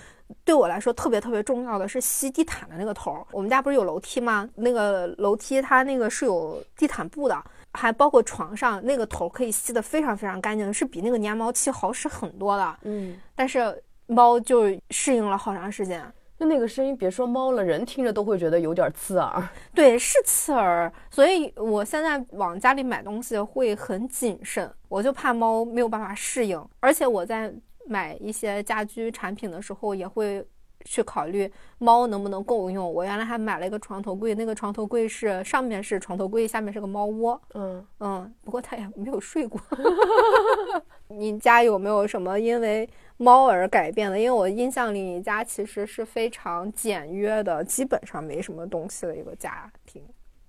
[0.44, 3.26] 对我来说特别特别重要的是吸地毯的那个头。
[3.30, 4.48] 我们家不是有楼梯吗？
[4.54, 7.44] 那个楼梯它那个是有地毯布的。
[7.76, 12.76] 还包括床上那个头可以吸得非常非常干净，是比那个粘毛器好使很多的。
[12.82, 16.00] 嗯，但是猫就适应了好长时间。
[16.38, 19.42] 就那个声音，别说猫了，人听着都会觉得有点刺耳。
[19.74, 20.92] 对，是刺耳。
[21.10, 26.64] 所以我现在往家里买东西会很谨慎，我就怕猫没有办法适应。
[26.78, 27.52] 而且我在
[27.86, 30.46] 买一些家居产品的时候也会。
[30.86, 32.92] 去考虑猫能不能够用。
[32.92, 37.40] 我原来还买了一个床头柜，那个床头柜是上面是床头柜，下面是个猫窝。
[37.54, 39.58] 嗯嗯，不过它也没有睡过。
[41.08, 44.18] 你家有没有什么因为猫而改变的？
[44.20, 50.02] 因为我印象里你家其实是非常简约的，基本上没什么东西的一个家庭。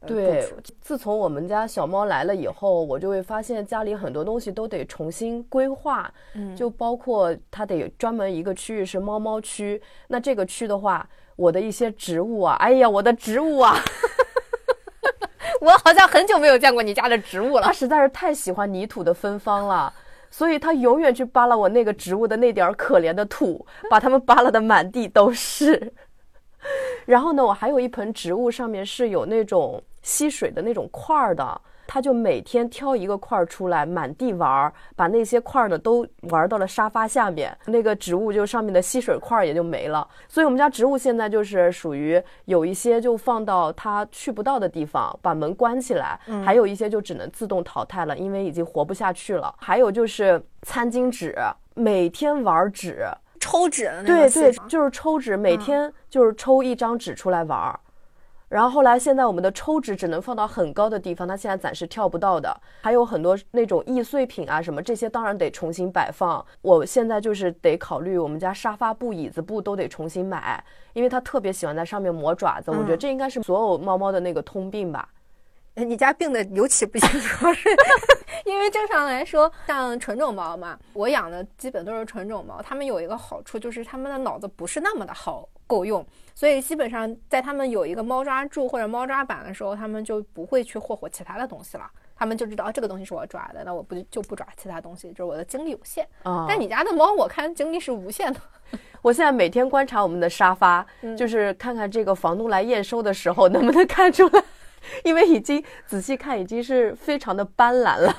[0.08, 9.82] 对，自从我们家小猫来了以后，我就会发现家里很多东西都得重新规划，嗯，就包括它得专门一个区域是猫猫区。
[10.08, 13.76] 那这个区的话，我的一些植物啊，哎呀，我的植物啊，
[15.62, 17.64] 我好像很久没有见过你家的植物了。
[17.64, 19.94] 它实在是太喜欢泥土的芬芳了，
[20.30, 25.94] 所以它永远去扒拉我那个植物的那点可怜的土，把它们扒拉的满地都是。
[27.06, 40.08] 然后呢，我还有一盆植物，上面是有那种吸水的那种块儿的，它就每天挑一个块儿出来，满地玩儿，把那些块儿呢都玩到了沙发下面，那个植物就上面的吸水块儿也就没了。
[40.28, 49.54] 所以我们家植物现在就是属于有一些就放到它去不到的地方，把门关起来，还有一些就只能自动淘汰了，因为已经活不下去了。
[49.58, 51.36] 还有就是餐巾纸，
[51.74, 53.08] 每天玩纸。
[53.38, 57.80] 抽纸的对对，就是抽纸，每天就是抽一张纸出来玩儿。
[58.56, 62.58] 然后后来现在我们的抽纸只能放到很高的地方，它现在暂时跳不到的。
[62.80, 66.44] 还有很多那种易碎品啊什么，这些当然得重新摆放。
[66.62, 70.64] 我现在就是得考虑我们家沙发布、椅子布都得重新买，
[70.94, 72.72] 因为它特别喜欢在上面磨爪子。
[72.72, 75.10] 我觉得这应该是所有猫猫的那个通病吧。
[75.74, 77.68] 你家病的尤其不行，主要是
[78.46, 96.08] 因为正常来说，像纯种猫嘛，我养的基本都是纯种猫，它们有一个好处就是它们的脑子不是那么的好够用，所以基本上在他们有一个猫抓柱或者猫抓板的时候，他们就不会去霍霍其他的东西了，他们就知道这个东西是我抓的，那我不就不抓其他东西，就是我的精力有限。
[96.48, 98.40] 但你家的猫，我看精力是无限的。
[99.02, 100.86] 我现在每天观察我们的沙发，
[101.18, 104.44] 就是看看这个房东来验收的时候能不能看出来。
[105.04, 108.16] 因为已经仔细看，已经是非常的斑斓了。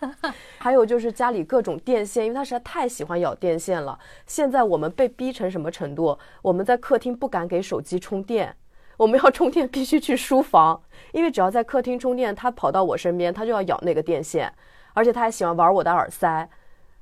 [0.58, 3.98] 还有就是家里各种电线，因为它实在太喜欢咬电线了。
[4.26, 6.18] 现在我们被逼成什么程度？
[6.42, 8.54] 我们在客厅不敢给手机充电，
[8.96, 10.80] 我们要充电必须去书房，
[11.12, 14.52] 因为只要在客厅充电，它跑到我身边，它就要咬那个电线，
[14.94, 16.48] 而且它还喜欢玩我的耳塞。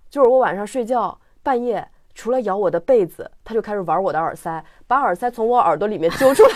[0.09, 6.51] 就是我晚上睡觉半夜，除了咬我的被子，它就开始玩我的耳塞，把耳塞从我耳朵里面揪出来。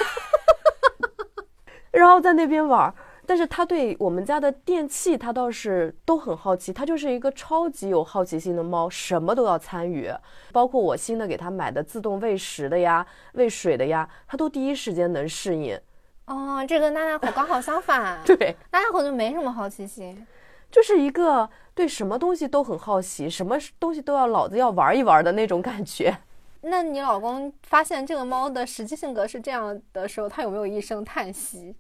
[1.90, 2.94] 然后在那边玩，
[3.30, 6.72] 但是他对我们家的电器，他倒是都很好奇。
[6.72, 10.12] 他就是一个超级有好奇心的猫，什么都要参与，
[10.50, 15.78] 包括我新的给他买的自动喂食的呀、喂水的呀，他都第一时间能适应。
[16.24, 20.26] 哦，这跟娜娜口刚好相反， 对，娜娜口就没什么好奇心，
[20.68, 26.18] 就是一个对什么东西都很好奇，什么东西都要老子要玩一玩的那种感觉。
[26.62, 31.76] 那你老公发现这个猫的实际性格是这样的时候，他有没有一声叹息？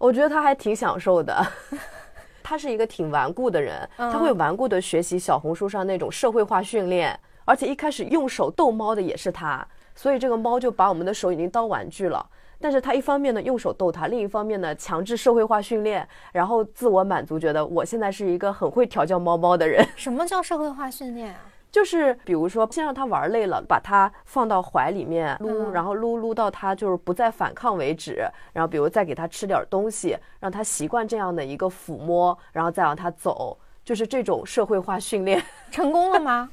[0.00, 1.46] 我觉得他还挺享受的。
[2.42, 12.26] 他是一个挺顽固的人，他会顽固的学习小红书上那种社会化训练，而且一开始用手逗猫的也是他，所以这个猫就把我们的手已经当玩具了。
[12.58, 19.86] 但是他一方面呢用手逗它，另一方面呢强制社会化训练，然后自我满足，觉得我现在是一个很会调教猫猫的人。
[19.94, 21.40] 什么叫社会化训练啊？
[21.70, 28.26] 就是比如说，先让他玩累了，把它放到怀里面撸，然后撸撸到他就是不再反抗为止。
[28.52, 35.42] 然后，比如再给他吃点东西，让他习惯这样的一个抚摸，然后再让他走，就是这种社会化训练。
[35.70, 36.50] 成功了吗？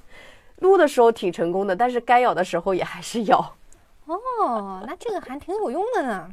[0.60, 3.56] 撸的时候挺成功的，但是该咬的时候也还是咬。
[4.06, 6.30] 哦，那这个还挺有用的呢。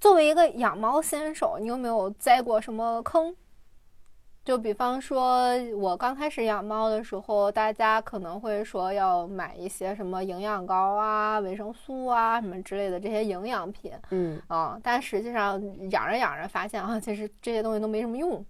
[0.00, 3.34] 作为一个养猫新手，你有没有栽过什么坑？
[4.48, 5.46] 就比方说，
[5.76, 18.42] 我刚开始养猫的时候，大家可能会说要买一些什么营养膏啊、维生素啊什么之类的这些营养品，嗯啊，但实际上养着养着发现啊，其实这些东西都没什么用。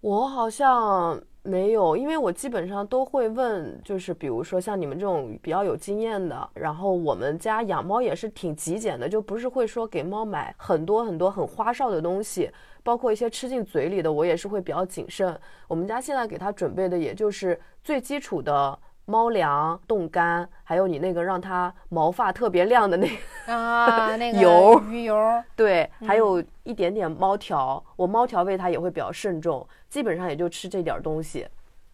[0.00, 12.48] 我好像没有，因为我基本上都会问，就是比如说像你们这种比较有经验的，然后我们家养猫也是挺极简的，就不是会说给猫买很多很多很花哨的东西，
[12.84, 15.36] 包括一些吃进嘴里的，我也是会比较谨慎。
[15.66, 31.46] 我们家现在给它准备的也就是最基础的猫粮、冻干，还有你那个让它毛发特别亮的那个啊， 那个油鱼油，对，还有一点点猫条，我猫条喂它也会比较慎重，基本上也就吃这点儿东西。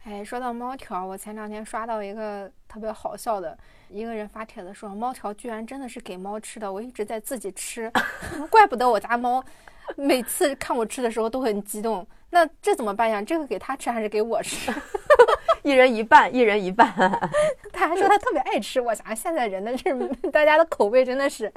[0.05, 3.57] 哎，说到猫条，我前两天刷到一个特别好笑的，
[3.89, 7.91] 一个人发帖子说猫条居然真的是给猫吃的，我一直在自己吃，
[8.51, 9.43] 怪不得我家猫
[9.97, 12.07] 每次看我吃的时候都很激动。
[12.31, 13.23] 那这怎么办呀？
[13.23, 14.71] 这个给它吃还是给我吃？
[15.65, 16.93] 一人一半，一人一半。
[17.73, 19.95] 他还说他特别爱吃，我想现在人的是
[20.33, 21.53] 大家的口味真的是，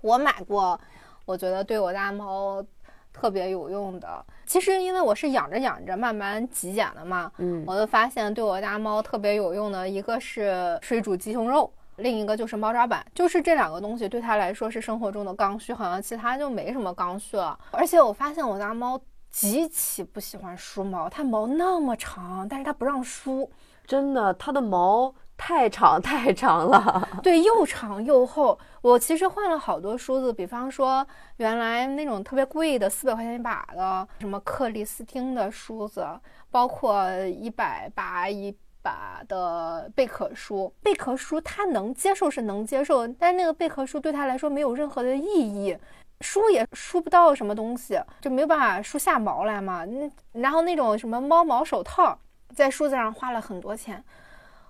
[0.00, 0.78] 我买过，
[1.24, 2.64] 我觉得对我家猫
[3.12, 4.24] 特别有用的。
[4.46, 11.72] 其实因为我是养着养着慢慢极简的嘛，嗯我就发现对我家猫特别有用的一个是水煮鸡胸肉。
[11.96, 17.58] 另一个就是猫抓板，就是这两个东西对它来说是生活中的刚需，好像其他就没什么刚需了。
[17.72, 18.98] 而且我发现我家猫
[19.30, 23.50] 极其不喜欢梳毛，它毛那么长，但是它不让梳。
[23.86, 27.08] 真的，它的毛太长太长了。
[27.22, 28.58] 对，又长又厚。
[28.82, 31.06] 我其实换了好多梳子，比方说
[31.38, 36.06] 原来那种特别贵的四百块钱一把的，什么克里斯汀的梳子，
[36.50, 40.72] 包括一百把一把的贝壳梳。
[40.82, 45.76] 贝壳梳它能接受是能接受，但是那个贝壳梳对它来说没有任何的意义。
[46.20, 49.84] 梳也梳不到什么东西，就没有办法梳下毛来嘛。
[49.84, 52.18] 那然后那种什么猫毛手套，
[52.54, 54.02] 在梳子上花了很多钱，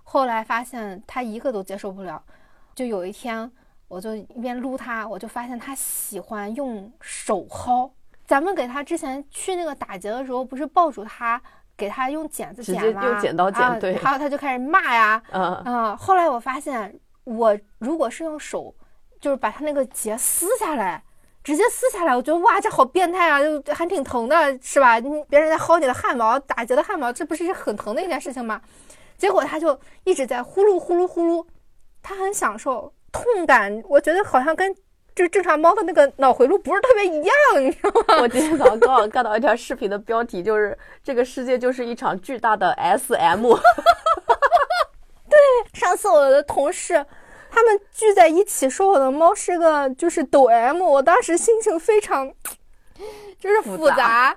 [0.02, 2.22] 后来发现他一个都接受不了。
[2.74, 3.50] 就有一天，
[3.88, 7.90] 我就一边撸他，我就发现他喜欢用手薅。
[8.26, 11.40] 咱们给他之前去那个打结的时候，不是抱住他，
[11.76, 13.04] 给他用剪子剪吗？
[13.04, 18.72] 用剪刀剪啊对然后他就开始骂呀， 嗯，啊，后来我发现，我如果是用手，
[19.20, 21.02] 就是把他那个结撕下来，
[21.42, 24.98] 直接撕下来，我觉得哇，这好变态啊，就还挺疼的，是吧？
[24.98, 28.60] 你别人在薅你的汗毛，打结的汗毛，这不是很疼的一件事情吗？
[29.16, 31.46] 结果他就一直在呼噜呼噜呼噜，
[32.02, 34.74] 他很享受痛感，我觉得好像跟
[35.14, 38.22] 就是正常猫的那个脑回路不是特别一样，你知道吗？
[38.22, 43.42] 我今天早上刚好看到一条视频的标题，就是这个世界就是一场巨大的 SM。
[45.28, 45.38] 对
[45.78, 47.04] 上次我的同事
[47.50, 52.32] 他们聚在一起说我的猫是个就是抖 M，我当时心情非常
[53.38, 54.36] 就是复复杂。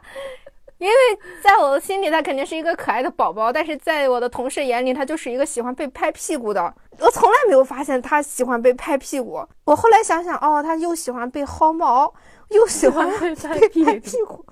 [0.80, 0.94] 因为
[1.42, 6.74] 在我的心里它肯定是一个可爱的宝宝，但是在我的同事眼里，它就是一个喜欢被拍屁股的。
[7.00, 12.14] 我从来没有发现它喜欢被拍屁股，我后来想想，哦，它又喜欢被薅毛，
[12.50, 13.84] 又喜欢被 拍屁
[14.28, 14.46] 股，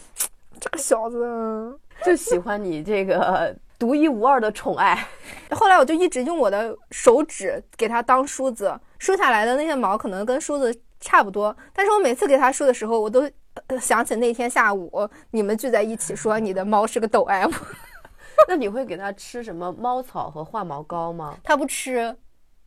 [0.58, 1.78] 这个小子。
[2.02, 5.06] 就喜欢你这个独一无二的宠爱。
[5.50, 13.30] 后来我就一直用我的手指给它当梳子，梳下来的那些毛可能跟梳子差不多，但是我每次给它梳的时候，我都
[13.66, 17.50] 呃想起那天下午你们聚在一起说你的猫是个抖 M，
[18.48, 21.36] 那你会给它吃什么猫草和化毛膏吗？
[21.42, 22.16] 它不吃，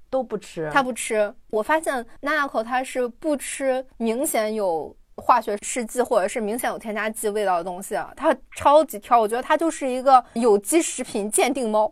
[0.09, 0.69] 都不吃。
[0.73, 1.33] 它不吃。
[1.49, 9.19] 我发现娜娜口它是不吃明显有化学试剂或者是明显有添加剂味道的东西，它超级挑。
[9.19, 11.91] 我觉得它就是一个有机食品鉴定猫。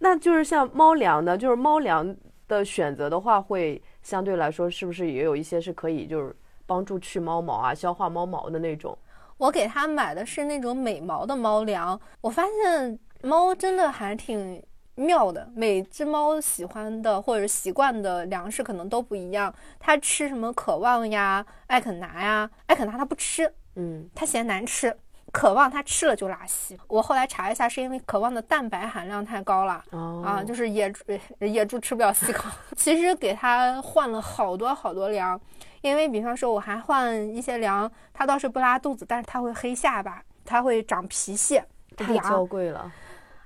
[0.00, 6.34] 那就是像猫粮呢，就是猫粮的选择的话，会相对来说是不是也有一些是可以就是
[6.66, 8.96] 帮助去猫毛啊、消化猫毛的那种？
[9.36, 14.60] 我给它买的是那种美毛的猫粮，我发现猫真的还挺
[14.98, 19.52] 妙的，每只猫喜欢的或者习惯的粮食可能都不一样。
[19.78, 24.96] 它吃什么渴望呀、爱肯拿呀，爱肯拿它不吃，嗯，它嫌难吃。
[25.30, 29.84] 渴望它吃了就拉稀，我后来查一下，是因为渴望的蛋白含量太高了。
[29.90, 31.04] 哦啊，就是野猪，
[31.40, 32.50] 野猪吃不了细糠。
[32.74, 35.38] 其实给它换了好多好多粮，
[35.82, 41.62] 因为比方说我还换一些粮，它倒是不拉肚子，但是它会黑下巴，它会长皮屑。
[41.94, 42.90] 太娇粮，贵了。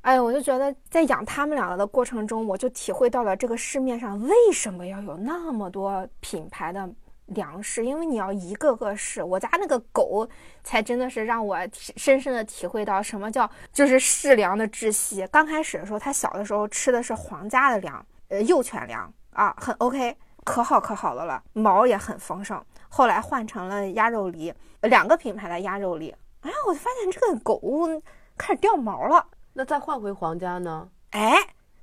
[0.03, 6.91] 哎，我就觉得在养它们两个的过程中，我就体会到了这个市面上为什么要有那么多品牌的
[7.27, 9.23] 粮食，因为你要一个个试。
[9.23, 10.29] 我家那个狗
[10.65, 15.25] 才真的是让我深深的体会到什么叫就是试粮的窒息。
[15.31, 22.61] 刚开始的时候，它小的时候吃的是皇家的粮，呃，幼犬粮啊，很 OK，可好可好的了，毛也很丰盛。
[22.89, 26.13] 后来换成了鸭肉梨，两个品牌的鸭肉梨。
[26.41, 27.63] 哎呀，我就发现这个狗
[28.37, 29.25] 开始掉毛了。
[29.53, 30.89] 那再换回皇家呢？
[31.11, 31.35] 哎，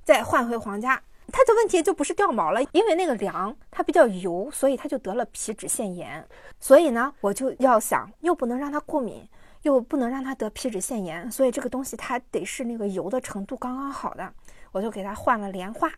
[0.02, 1.00] 再换回皇家，
[1.32, 6.26] 它的问题就不是掉毛了，因为那个粮它比较油，所以它就得了皮脂腺炎。
[6.58, 9.28] 所以呢，我就要想，又不能让它过敏，
[9.62, 14.32] 又不能让它得皮脂腺炎，所以这个东西它得是那个油的程度刚刚好的。
[14.72, 15.88] 我就给它换了莲花，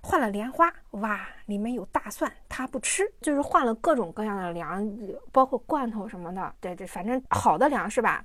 [0.00, 4.88] 换了莲花，哇，里面有大蒜，它不吃，就是换了各种各样的粮，
[5.32, 6.54] 包括罐头什么的。
[6.60, 8.24] 对对，反正好的粮是吧？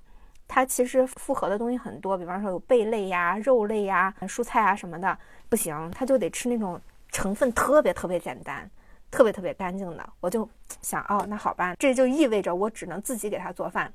[0.53, 6.77] 它其实复合的东西很多，比方说有贝类呀、肉类呀、蔬菜啊什么的，不行，它就得吃那种
[7.09, 8.69] 成分特别特别简单、
[9.09, 10.09] 特别特别干净的。
[10.19, 10.47] 我就
[10.81, 13.89] 想，哦，那好吧，这就意味着我只能自己给它做饭。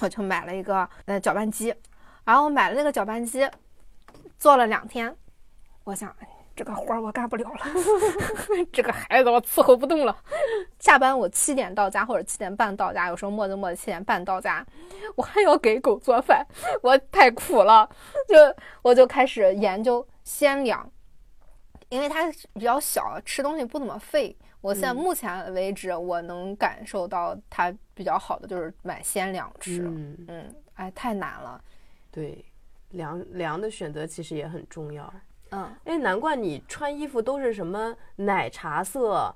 [0.00, 1.72] 我就买了一个呃搅拌机，
[2.24, 3.48] 然后我买了那个搅拌机，
[4.36, 5.14] 做了两天，
[5.84, 6.12] 我想。
[6.60, 7.60] 这个活儿我干不了了，
[8.70, 10.14] 这个孩子我伺候不动了。
[10.78, 14.62] 下班我七点到家或者七点半到家，有时候磨着磨着七点半到家，
[15.16, 16.46] 我还要给狗做饭，
[16.82, 17.88] 我太苦了。
[18.28, 18.36] 就
[18.82, 20.86] 我就开始研究鲜粮，
[21.88, 24.36] 因为它比较小，吃东西不怎么费。
[24.60, 29.80] 我现在目前为止，我能感受到它比较好的就是买鲜粮吃。
[29.86, 31.58] 嗯嗯，哎，太难了。
[32.10, 32.44] 对，
[32.90, 35.10] 粮粮的选择其实也很重要。
[35.50, 39.34] 嗯，哎，难怪你穿衣服都是什么奶茶色，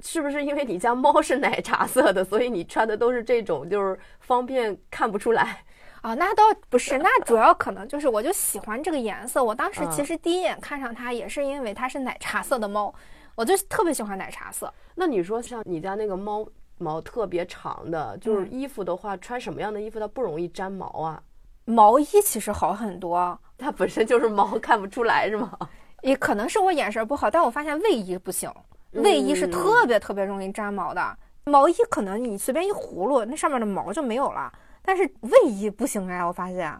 [0.00, 5.64] 是不是因为你家猫是奶茶色的，所以你穿的都是这种，就是方便看不出来？
[6.02, 9.42] 啊，那倒 不是，那主要可能就是我就喜欢这个颜色。
[9.42, 12.94] 我当时其实第一眼看上它也是因为它是奶茶色的猫，
[13.34, 14.72] 我就特别喜欢奶茶色。
[14.94, 16.46] 那你说像你家那个猫
[16.78, 21.22] 毛特别长的，就是衣服的话，穿什么样的衣服它不容易粘毛啊？
[21.66, 25.50] 毛衣其实好很多， 它本身就是毛，看不出来是吗？
[26.02, 28.50] 也可能是我眼神不好，但我发现卫衣不行，
[28.92, 31.18] 卫衣是特别特别容易粘毛的。
[31.44, 34.52] 毛衣可能你随便一葫芦，那上面的毛就没有了，
[34.82, 36.72] 但是卫衣不行哎，我发现。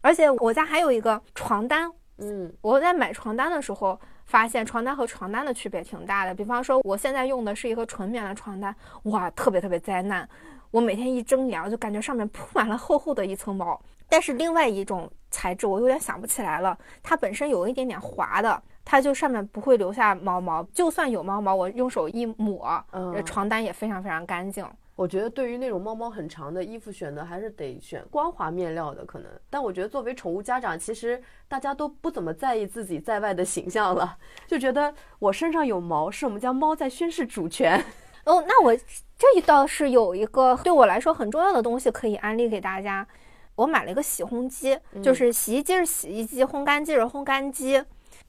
[0.00, 6.34] 而且我家还有一个床单，嗯，我在买床单的时候发现床单和床单的区别挺大的。
[6.34, 8.74] 比方说我现在用的是一个纯棉的床单，
[9.04, 10.28] 哇，特别特别灾难，
[10.70, 13.80] 我每天一睁眼，我就感觉上面铺满了厚厚的一层毛。
[14.12, 24.68] 但是另外一种材质我有点想不起来了，它本身有一点点滑的，它就上面不会留下毛毛，就算有毛毛，我用手一抹，嗯，床单也非常非常干净。
[24.96, 29.30] 我觉得对于那种猫毛很长的衣服，选择还是得选光滑面料的可能。
[29.48, 37.82] 但我觉得作为宠物家长，其实大家都不怎么在意自己在外的形象了，就觉得我身上有毛是我们家猫在宣示主权。
[38.26, 43.08] 哦，那我这一倒是有一个对我来说很重要的东西可以安利给大家。
[43.54, 47.82] 我买了一个洗烘机，就是洗衣机是洗衣机，烘干机是烘干机。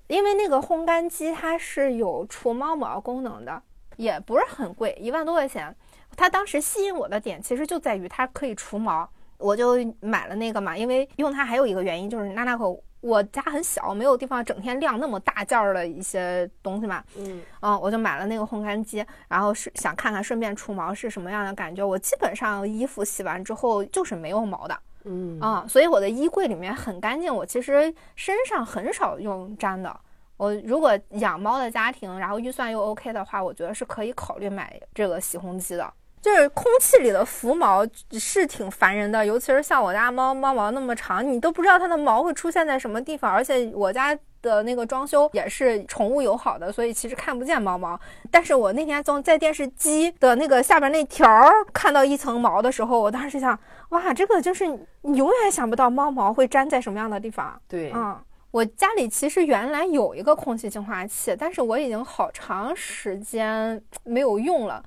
[0.07, 3.61] 因为那个烘干机它是有除猫毛功能的，
[3.95, 5.73] 也不是很贵，一万多块钱。
[6.15, 10.77] 它当时吸引我的点其实就在于它可以除毛，我就买了那个嘛。
[10.77, 17.01] 因为用它还有一个原因就是娜娜口，我家很小，没有地方整天晾那么大件儿的一些东西嘛。
[17.17, 21.83] 嗯嗯，我就买了那个烘干机，然后是想看看顺便除毛是什么样的感觉。
[21.83, 24.77] 我基本上衣服洗完之后就是没有毛的。
[25.05, 29.99] 嗯啊，所以我的衣柜里面很干净，我其实身上很少用粘的。
[30.37, 35.93] 我如果养猫的家庭，然后预算又 OK 的话，我觉得是可以考虑买这个洗烘机的。
[36.21, 43.29] 就是空气里的浮毛是挺烦人的，尤其是像我家猫，猫毛那么长，你都不知道它的毛会出现在什么地方。
[43.29, 47.99] 而且我家的那个装修也是宠物友好的，所以其实看不见猫毛。
[48.29, 51.25] 但是我那天从在电视机的那个下边那条
[51.73, 53.57] 看到一层毛的时候，我当时想，
[53.89, 54.67] 哇，这个就是
[55.01, 57.59] 你永远想不到猫毛会粘在什么样的地方。
[57.67, 58.15] 对，嗯，
[58.51, 64.83] 我家里其实原来有一个空气净化器，但是我已经好长时间没有用了。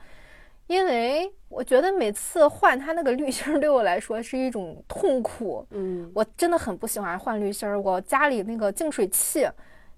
[0.66, 7.80] 因为我觉得每次换它那个滤芯儿对我来说是一种痛苦，嗯，我真的很不喜欢换滤芯儿。
[7.80, 9.48] 我家里那个净水器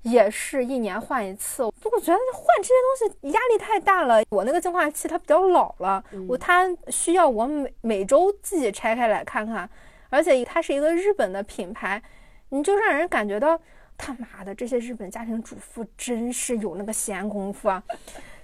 [0.03, 2.75] 也是一年换一次，我觉得换这些
[3.09, 4.23] 东西压力太大了。
[4.29, 9.69] 我那个净化器它比较老了，我它需要我每每周自己拆开来看看，
[10.11, 12.03] 而且它是一个日本的品牌，
[12.51, 13.59] 你就让人感觉到
[13.97, 17.83] 他妈的这些日本家庭主妇真是有那个闲工夫啊。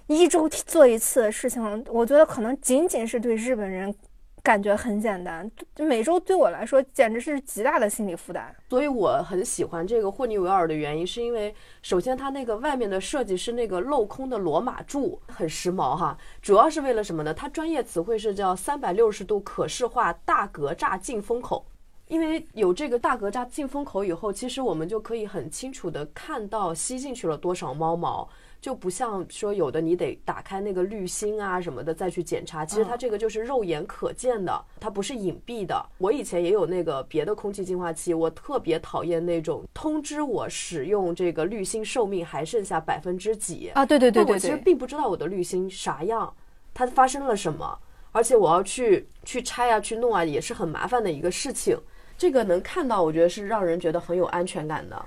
[0.07, 3.95] 一周做一次事情，我觉得可能仅仅是对日本人
[4.43, 8.55] 感觉很简单，每周对我来说简直是极大的心理负担。
[8.69, 16.19] 所以我很喜欢这个霍尼韦尔的原因，是因为首先它那个外面的设计是那个镂空的罗马柱，很时髦哈。
[16.43, 17.33] 主要是为了什么呢？
[17.33, 21.65] 它专业词汇是叫三百六十度可视化大格栅进风口。
[22.09, 28.29] 因为有这个大格栅进风口以后，其实我们就可以很清楚的看到吸进去了多少猫毛。
[28.65, 35.85] 就不像说有的你得打开那个滤芯啊什么的再去检查，其实它这个就是肉眼可见的，它不是隐蔽的。
[35.99, 46.35] 我以前也有那个别的空气净化器，我特别讨厌那种通知我使用这个滤芯寿命还剩下百分之几啊，对对对对我其实并不知道我的滤芯啥样，
[46.73, 47.79] 它发生了什么，
[48.13, 51.79] 而且我要去去拆啊去弄啊，也是很麻烦的一个事情。
[52.17, 55.05] 这个能看到，我觉得是让人觉得很有安全感的。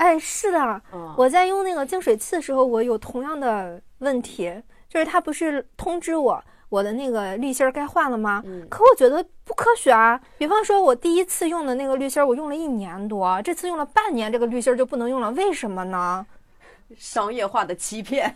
[0.00, 0.82] 哎，是的，
[1.14, 4.50] 我在用那个净水器的时候，我有同样的问题，
[4.88, 8.42] 就是它不是通知我我的那个滤芯该换了吗？
[8.46, 10.18] 嗯，可我觉得不科学啊。
[10.38, 16.26] 比方说，我第一次用的那个滤芯，我用了一年多，这次用了半年，这个滤芯就不能用了，为什么呢？
[16.96, 18.34] 商业化的欺骗。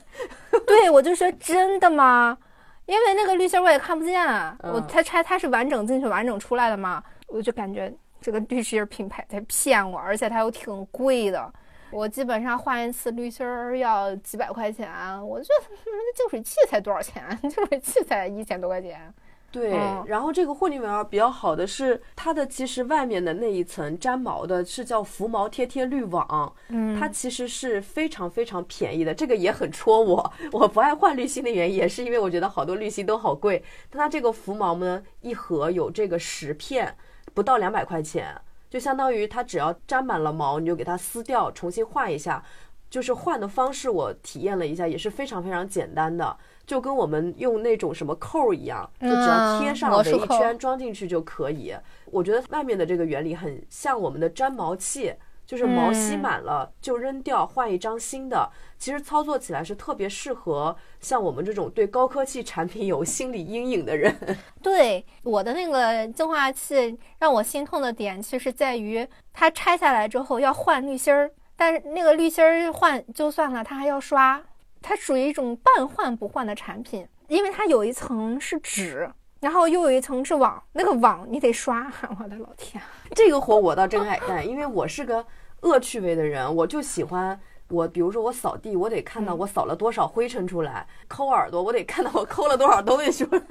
[0.67, 2.37] 对，我就说真的吗？
[2.85, 4.23] 因为那个滤芯我也看不见，
[4.63, 7.91] 我它拆它是完整进去完整出来的嘛，我就感觉。
[8.25, 11.53] 这个滤芯品牌在骗我，而且它又挺贵的。
[11.91, 14.91] 我基本上换一次滤芯儿要几百块钱，
[15.23, 17.23] 我觉得净水器才多少钱？
[17.43, 19.13] 净水器才一千多块钱。
[19.53, 29.13] 对，然后这个霍尼韦尔比较好的是它的其实外面的那一层粘毛的是叫浮毛贴贴滤网，嗯，它其实是非常非常便宜的。
[29.13, 33.63] 这个也很戳我， 我不爱换滤芯的原因也是因为我觉得好多滤芯都好贵。
[33.91, 36.97] 但它这个浮毛呢，一盒有这个十片。
[37.33, 42.45] 不到两百块钱，就相当于它只要沾满了毛，你就给它撕掉，重新换一下。
[42.91, 51.75] 就是换的方式，我体验了一下，也是非常非常简单的，就跟我们用那种什么扣一样，就只要贴上围一圈装进去就可以。
[52.05, 55.13] 我觉得外面的这个原理很像我们的粘毛器。
[55.47, 58.51] 就是毛吸满了就扔掉，换一张新的。
[58.79, 64.15] 其实操作起来是特别适合像我们这种对高科技产品有心理阴影的人。
[64.63, 74.43] 对我的那个净化器，让我心痛的点其实在于它拆下来之后要换滤芯儿，但是那个滤芯儿换就算了，它还要刷，
[74.83, 79.11] 它属于一种半换不换的产品，因为它有一层是纸。
[79.45, 82.83] 然后又有一层是网，那个网你得刷， 我的老天，
[83.15, 85.23] 这个活我倒真爱干，因为我是个
[85.61, 87.39] 恶趣味的人，我就喜欢
[87.69, 93.43] 我，比如说我扫地，我得看到我扫了多少灰尘出来；抠耳朵，我得看到我抠了多少东西出来。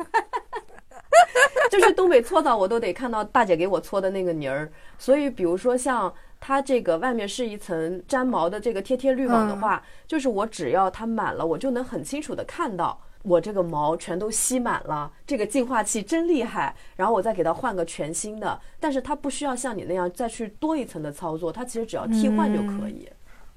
[1.70, 4.72] 就是东北搓澡，我都得看到大姐给我搓的那个泥儿。
[4.98, 13.00] 所以，比如说像它这个外面是一层粘毛的这个贴贴滤网的话，就是我只要它满了，我就能很清楚的看到。
[13.24, 16.76] 我这个毛全都吸满了，这个净化器真厉害。
[16.95, 23.09] 然后我再给它换个全新的，但是它不需要像你那样再去多一层的操作，它其实只要替换就可以。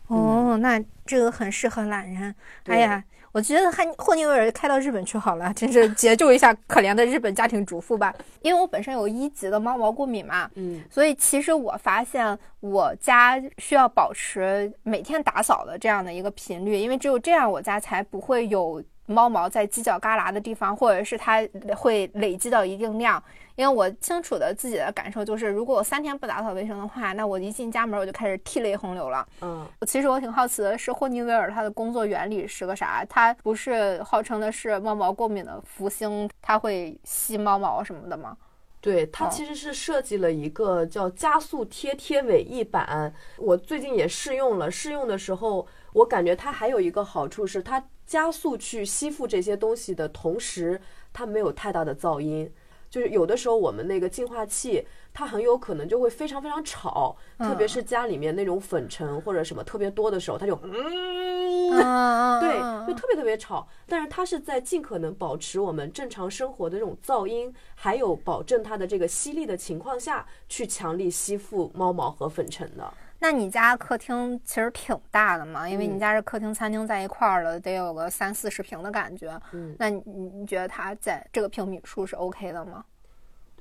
[0.06, 2.32] 哦，那这个很适合懒人。
[2.66, 3.02] 哎呀，
[3.32, 8.14] 我觉得汉霍尼韦尔开到日本去好了，真是解救一下可怜的日本家庭主妇吧。
[8.42, 18.80] 因为我本身有一级的猫毛过敏嘛，嗯，所以其实我发现我家需要保持每天打扫的这样的一个频率，因为只有这样我家才不会有。
[19.06, 21.46] 猫毛在犄角旮旯的地方，或者是它
[21.76, 23.22] 会累积到一定量。
[23.54, 29.26] 因为我清楚的自己的感受就是，如果我三天不打扫卫生的话，那我一进家门我就开始涕泪横流了。
[29.40, 33.02] 嗯，其实我挺好奇的是，霍尼韦尔它的工作原理是个啥？
[33.08, 38.36] 它不是号称的是猫毛过敏的福星，它会吸猫毛什么的吗？
[38.82, 43.10] 对，它其实是设计了一个叫加速贴贴尾翼板。
[43.38, 47.82] 我最近也试用了，试用的时候我感觉它还有一个好处是它。
[48.06, 50.80] 加速去吸附这些东西的同时，
[51.12, 52.50] 它没有太大的噪音。
[52.88, 63.66] 就是有的时候我们那个净化器，它很有可能就会非常非常吵，特别是家里面那种粉尘或者什么特别多的时候，它就嗯，对，就特别特别吵。
[63.86, 72.94] 但是它是在尽可能保持我们正常生活的这种噪音，还有保证它的这个吸力的情况下去强力吸附猫毛和粉尘的。
[73.18, 79.40] 那你家客厅其实挺大的嘛，因为你家是客厅、餐厅在一块儿了，得有个三四十平的感觉。
[79.52, 82.84] 嗯，那你你觉得它在这个平米数是 OK 的吗？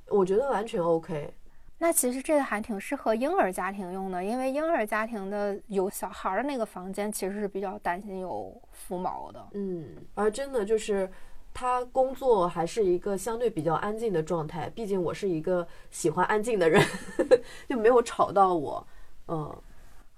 [0.08, 1.32] 我觉得完全 OK。
[1.78, 9.46] 那其实这个还挺适合婴儿家庭用的，因为婴儿家庭的有小孩儿的那个房间其实是比较担心有浮毛的。
[9.52, 9.84] 嗯，
[10.14, 11.10] 而真的就是
[11.52, 16.82] 他工作还是一个相对比较安静的状态，毕竟我是一个喜欢安静的人，
[17.68, 18.86] 就没有吵到我。
[19.28, 19.54] 嗯，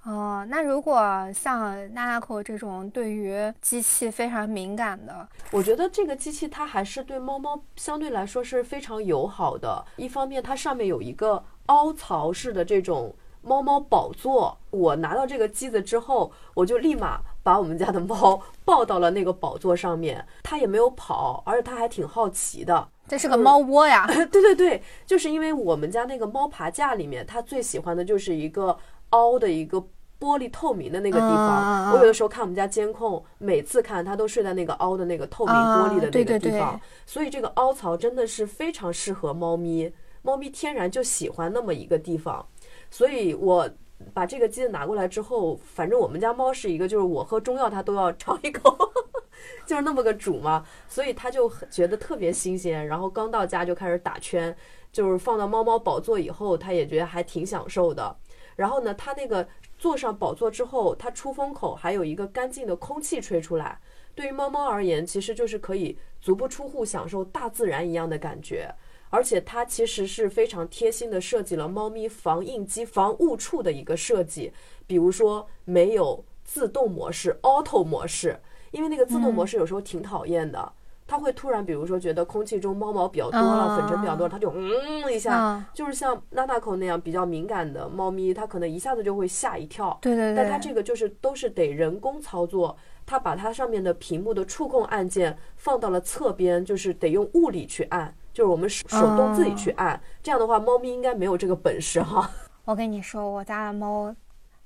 [0.05, 1.01] 哦，那如果
[1.33, 9.85] 像娜娜口这种对于机器非常敏感的，我觉得这个机器它还是对猫猫相对来说是非常友好的。
[9.97, 22.89] 一方面，它上面有一个凹槽式的这种猫猫宝座，我拿到这个机子之后，我就立马把我们家的猫 抱到了那个宝座上面，它也没有跑，而且它还挺好奇的。
[23.09, 24.07] 这是个猫窝呀！
[24.31, 28.79] 对对对，就是因为我们家那个猫爬架里面，它最喜欢的就是一个。
[29.11, 29.79] 凹的一个
[30.21, 31.93] 玻璃透明的那个地方。
[31.93, 39.93] 我有的时候看我们家监控，每次看它都睡在那个凹的那个透明玻璃的那个地方，所以这个凹槽真的是非常适合猫咪。
[40.23, 42.47] 猫咪天然就喜欢那么一个地方，
[42.91, 43.71] 所以我
[44.13, 48.77] 把这个机子拿过来之后，反正我们家猫是一个，就是我喝中药它都要尝一口，
[49.65, 52.87] 就是那么个主嘛，所以它就觉得特别新鲜。
[52.89, 54.55] 然后刚到家就开始打圈，
[54.93, 58.15] 就是放到猫猫宝座以后，它也觉得还挺享受的。
[58.59, 59.47] 然后呢，它那个
[59.79, 63.79] 坐上宝座之后，它出风口还有一个干净的空气吹出来，
[64.17, 68.69] 对于猫猫而言，其实就是可以足不出户享受大自然一样的感觉。
[69.11, 74.53] 而且它其实是非常贴心的设计了猫咪防应激、防误触的一个设计，
[74.89, 78.41] 比如说没有自动模式 （auto 模式），
[78.73, 80.73] 因为那个自动模式有时候挺讨厌的，
[81.09, 89.97] 它会突然，比如说觉得空气中猫毛比较多了、粉尘比较多，它就嗯一下，就是像娜娜口那样比较敏感的猫咪，它可能一下子就会吓一跳。
[90.03, 90.37] 对对对。
[90.37, 98.15] 但它这个就是都是得人工操作，它把它上面的屏幕的触控按键放到了侧边，就是得用物理去按。
[98.35, 102.31] 就是我们手手动自己去按，这样的话，猫咪应该没有这个本事哈。
[102.67, 104.15] 我跟你说，我家的猫，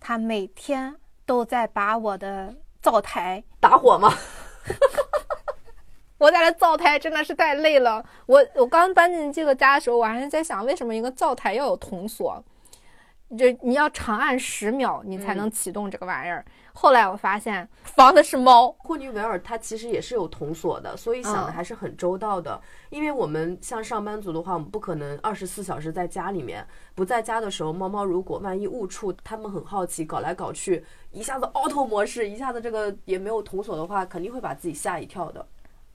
[0.00, 4.12] 它每天都在把我的灶台打火吗？
[6.22, 8.00] 我家的灶台真的是太累了。
[8.26, 12.40] 我我刚搬进这个家的时候，我还是在想，为什么一个灶台要有铜锁？
[13.36, 16.44] 就你要长按十秒，你才能启动这个玩意儿。
[16.74, 18.70] 后来我发现 防的是猫。
[18.78, 22.60] 霍尼韦尔它其实也是有铜锁的，所以想的还是很周到的。
[22.90, 26.64] 因为我们像上班族的话，我们不可能二十四小时在家里面。
[26.94, 35.44] 不在家的时候，猫猫如果万一误触，它们很好奇，搞来搞去，一下子 auto 模式，一下子这个也没有铜锁的话，肯定会把自己吓一跳的。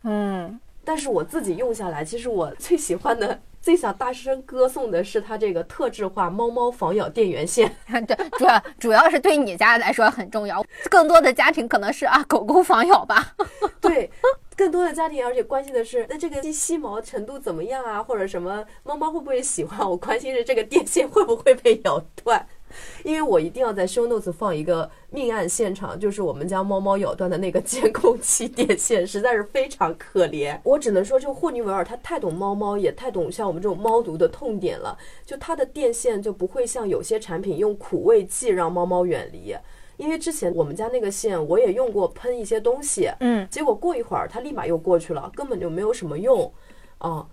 [0.03, 3.39] 嗯，但是我自己用下来，其实我最喜欢的。
[3.59, 7.69] 最想大声歌颂的是它这个特制化猫猫防咬电源线，
[8.07, 13.35] 对，主要 主要是对你家来说很重要，更多的家庭可能是啊狗狗防咬吧。
[13.81, 14.09] 对，
[14.55, 19.79] 更多的家庭而且关心的是那这个吸毛程度怎么样啊，或者什么猫猫会不会喜欢？
[19.89, 22.47] 我关心是这个电线会不会被咬断。
[23.03, 30.59] 因为我一定要在 show notes 放一个命案现场，就是我们家猫猫咬断的那个监控器电线，实在是非常可怜。
[30.63, 34.97] 我只能说，就霍尼韦尔他太懂猫猫，也太懂像我们这种猫奴的痛点了。
[35.25, 39.55] 就它的电线就不会像有些产品用苦味剂让猫猫远离，
[39.97, 46.51] 因为之前我们家那个线我也用过喷一些东西，嗯，结果过一会儿它立马又过去了，根本就没有什么用，
[46.99, 47.27] 啊。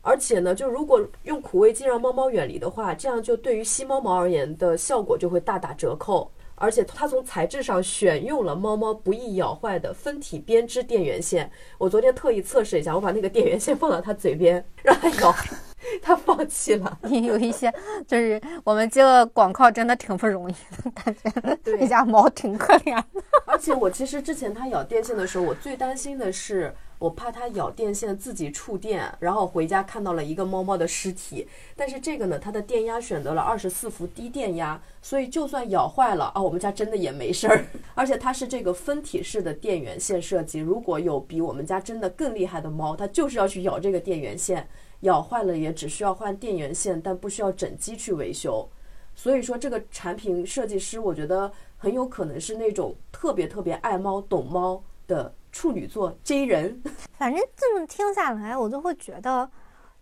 [0.00, 6.30] 而且呢，就如果用苦味剂让猫猫远离的话，这样就对于吸猫毛而言的效果就会大打折扣。
[6.60, 11.48] 而且它从材质上选用了猫猫不易咬坏的分体编织电源线。
[11.78, 15.32] 我昨天特意测试一下，我把那个电源线放到它嘴边让它咬，
[16.02, 16.98] 它放弃了。
[17.04, 17.72] 也有一些
[18.08, 23.22] 就是我们接个广告真的挺不容易的，感觉对 家猫挺可怜的。
[23.46, 26.74] 而且我其实之前它咬电线的时候，我最担心的是。
[26.98, 31.46] 我怕它咬电线自己触电，然后回家看到了一个猫猫的尸体。
[31.76, 37.64] 但是这个呢，它的电压选择了二十四伏低电压，所以就算咬坏了啊，我们家真的也没事儿。
[37.94, 44.68] 而且它是这个分体式的电源线设计，如果有比我们家真的更厉害的猫，它就是要去咬这个电源线，
[45.00, 48.68] 咬坏了也只需要换电源线，但不需要整机去维修。
[49.14, 55.32] 所以说这个产品设计师，我觉得很有可能是那种特别特别爱猫、懂猫的。
[55.50, 56.82] 处女座 J 人，
[57.16, 59.50] 反正这么听下来，我就会觉得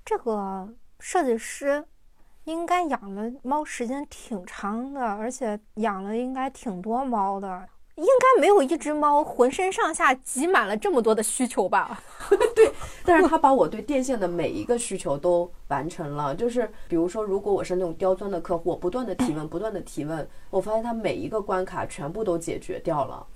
[0.04, 0.68] 这个
[0.98, 1.84] 设计师
[2.44, 12.00] 应该养了猫时间挺长的，而且养了应该挺多猫的，应该没有一只猫浑身上下挤满了这么多的需求吧？
[12.54, 12.72] 对，
[13.04, 23.26] 但是他把我对电线的每一个需求都完成了，就是比如说，如果我是那种刁钻的客户，不断的提问，不断的提问，我发现他每一个关卡全部都解决掉了。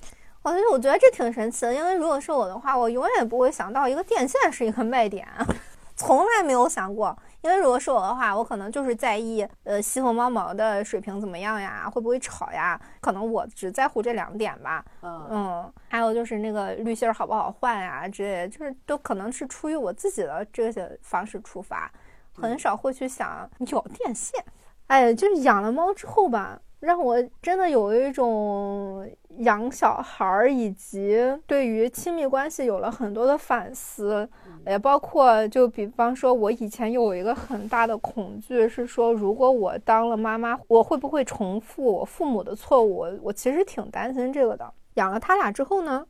[0.43, 5.27] 我觉得我觉得这挺神奇的，因为如果是我的话，我永远不会想到一个电线是一个卖点，
[5.95, 7.17] 从来没有想过。
[7.43, 14.85] 因为如果是我的话，我可能就是在意呃吸附猫毛的水平怎么样呀，会不会吵呀，可能我只在乎这两点吧。
[15.03, 21.91] 嗯，还有就是那个滤芯好不好换呀之类的，就是都可能是出于我自己的这些方式出发，
[22.35, 24.43] 很少会去想有电线。
[24.89, 26.61] 哎，就是养了猫之后吧。
[26.81, 29.07] 让我真的有一种
[29.39, 34.29] 养小孩儿以及对于亲密关系有了很多的反思，
[34.67, 43.07] 也包括就比方说，我以前有一个很大的恐惧是说，如果我当了妈妈，我会不会重复我父母的错误？
[43.23, 44.73] 我其实挺担心这个的。
[44.95, 46.05] 养了他俩之后呢，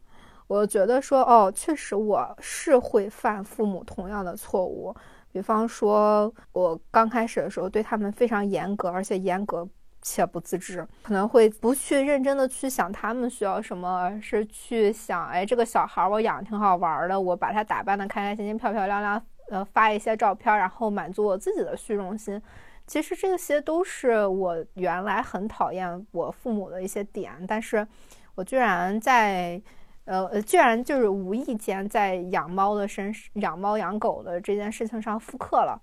[0.47, 4.95] 我觉得说，哦，确实我是会犯父母同样的错误，
[5.33, 9.69] 比方说，我刚开始的时候对他们非常严格，而且严格。
[10.03, 22.41] 且不自知，可能会不去认真的去想他们需要什么，而是去想，哎，这个小孩我养挺好玩的，我把他打扮的开开心心、漂漂亮亮，呃，发一些照片，然后满足我自己的虚荣心。
[22.87, 27.87] 其实这些都是我原来很讨厌我父母的一些点，但是
[28.35, 29.61] 我居然在，
[30.07, 35.81] 呃，居然就是无意间在养猫的身、养猫养狗的这件事情上复刻了。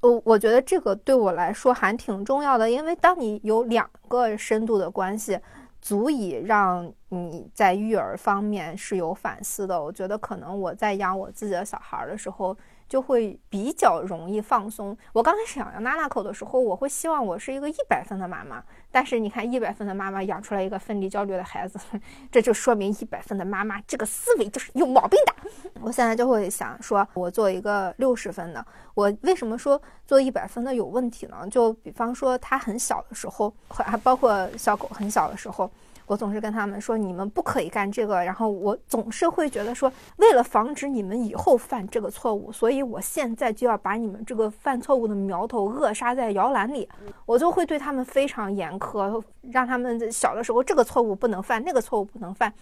[0.00, 5.38] 我我觉得这个对我来说还挺重要的，因为当你有两个深度的关系，
[5.80, 9.82] 足以让你在育儿方面是有反思的。
[9.82, 12.56] 我觉得可能我在养我自己的小孩的时候。
[12.88, 14.96] 就会比较容易放松。
[15.12, 18.62] 我刚开始养拉拉口的时候，我会希望我是一个一百分的妈妈。
[18.90, 21.78] 但是你看，一百分的妈妈养出来一个分离焦虑的孩子，
[22.32, 25.50] 这就说明一百分的妈妈这个思维就是有毛病的。
[25.80, 28.64] 我现在就会想说，我做一个六十分的。
[28.94, 31.46] 我为什么说做一百分的有问题呢？
[31.50, 35.70] 就比方说他很小的时候，还包括小狗很小的时候。
[36.06, 38.24] 我总是跟他们说，你们不可以干这个。
[38.24, 46.88] 然后我总是会觉得说，为了防止你们以后犯这个错误，所以我现在就要把你们这个犯错误的苗头扼杀在摇篮里。
[47.24, 52.52] 我就会对他们非常严苛，让他们小的时候这个错误不能犯，那个错误不能犯。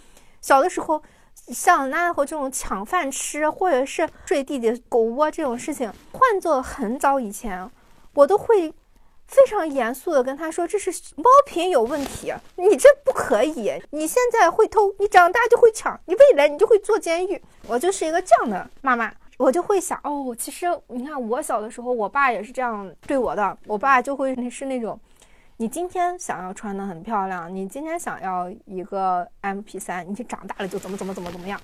[0.41, 1.03] 小的时候，
[1.35, 7.71] 像拉拉猴这种抢饭吃，或者是睡弟弟狗窝这种事情，换做很早以前，
[8.15, 8.73] 我都会。
[9.35, 13.73] 非常严肃的跟他说：“这是猫品有问题，你这不可以。
[13.91, 23.59] 你现在会偷，你长大就会抢，你未来你就会坐监狱。”我就是一个这样的妈妈，我就会想哦，其实你看我小的时候，我爸也是这样对我的。
[23.67, 24.99] 我爸就会是那种，
[25.57, 31.61] 你今天想要穿的很漂亮，你今天想要一个 MP 三，你长大了就怎么怎么怎么怎么样。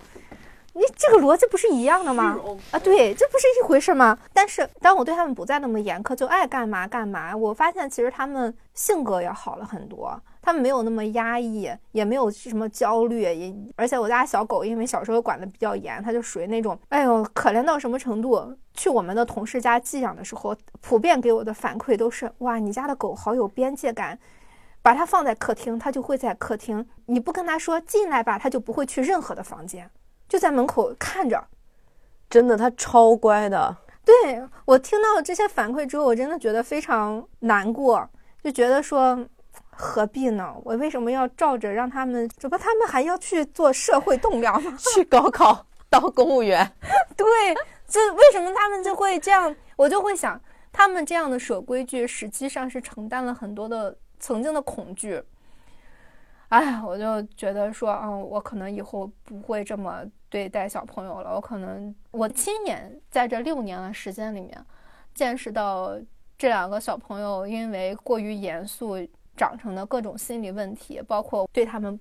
[0.81, 2.41] 你这个逻辑不是一样的吗？
[2.71, 4.19] 啊，对，这不是一回事吗？
[4.33, 18.57] 但是当我对他们不再那么严苛，就爱干嘛干嘛，我发现其实他们性格也好了很多，他们没有那么压抑，也没有什么焦虑，也而且我家小狗因为小时候管的比较严，它就属于那种，哎呦，可怜到什么程度？
[18.73, 24.19] 去我们的同事家寄养的时候，普遍给我的反馈都是，哇，你家的狗好有边界感，
[24.81, 29.91] 把它放在客厅，它就会在客厅，你不跟它说进来吧，它就不会去任何的房间。
[30.31, 31.45] 就在门口看着，
[32.31, 33.77] 真的，他超乖的。
[34.05, 38.09] 对我听到这些反馈之后，我真的觉得非常难过，
[38.43, 39.27] 就觉得说
[39.71, 40.55] 何必呢？
[40.65, 42.29] 我为什么要照着让他们？
[42.29, 46.73] 怎么他们还要去做社会栋梁， 去高考当公务员？
[47.17, 47.27] 对，
[47.89, 49.55] 这为什么他们就会这样？
[49.75, 55.21] 我就会想，他们这样的守规矩，实际上是承担了很多的曾经的恐惧。
[56.49, 61.35] 哎，我就觉得说，嗯，我可能以后不会这么对待小朋友了。
[61.35, 64.65] 我可能我亲眼在这六年的时间里面，
[65.13, 65.93] 见识到
[66.39, 68.97] 这两个小朋友因为过于严肃
[69.37, 71.99] 长成的各种心理问题，包括对他们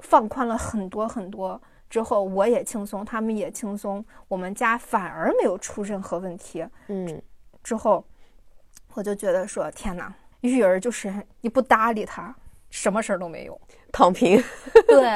[0.00, 6.66] 放宽了很多很多之后，我也轻松，他们也轻松，我们家反而没有出任何问题。
[6.88, 7.22] 嗯，
[7.62, 8.04] 之后
[8.94, 12.34] 我就觉得说，天哪，育儿就是你不搭理他，
[12.70, 13.60] 什么事儿都没有。
[13.90, 14.38] 躺平，
[14.86, 15.08] 对，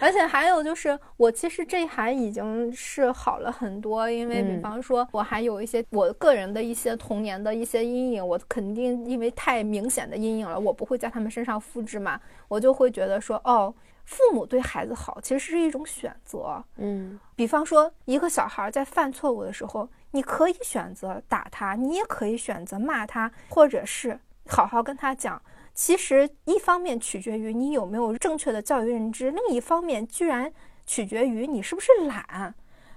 [0.00, 13.72] 而且还有就是，我其实这还已经是好了很多，因为比方说，我还有一些我个人的一些童年的一些阴影，我肯定因为太明显的阴影了，我不会在他们身上复制嘛，我就会觉得说，哦，
[14.04, 25.40] 父母对孩子好其实是一种选择，嗯，比方说一个小孩在犯错误的时候，你可以选择打他，你也可以选择骂他，或者是好好跟他讲。
[25.76, 30.50] 其实一方面取决于你有没有正确的教育认知，另一方面居然
[30.86, 32.54] 取决于你是不是懒。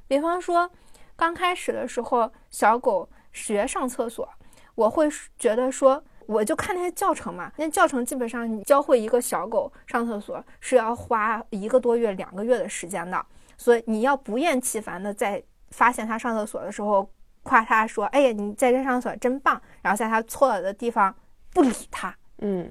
[0.08, 0.72] 比方说，
[1.18, 4.28] 刚开始的时候，小狗学上厕所，
[4.76, 13.24] 我会觉得说，我就看那些教程嘛，那教程基本上你教会一个小狗上厕所是要花一个多月、两个月的时间的，
[13.58, 17.12] 所以你要不厌其烦的在发现它上厕所的时候
[17.44, 21.14] 夸它说：“哎呀，你在这上厕所真棒！”然后在它错了的地方
[21.54, 22.16] 不理它。
[22.42, 22.70] 嗯，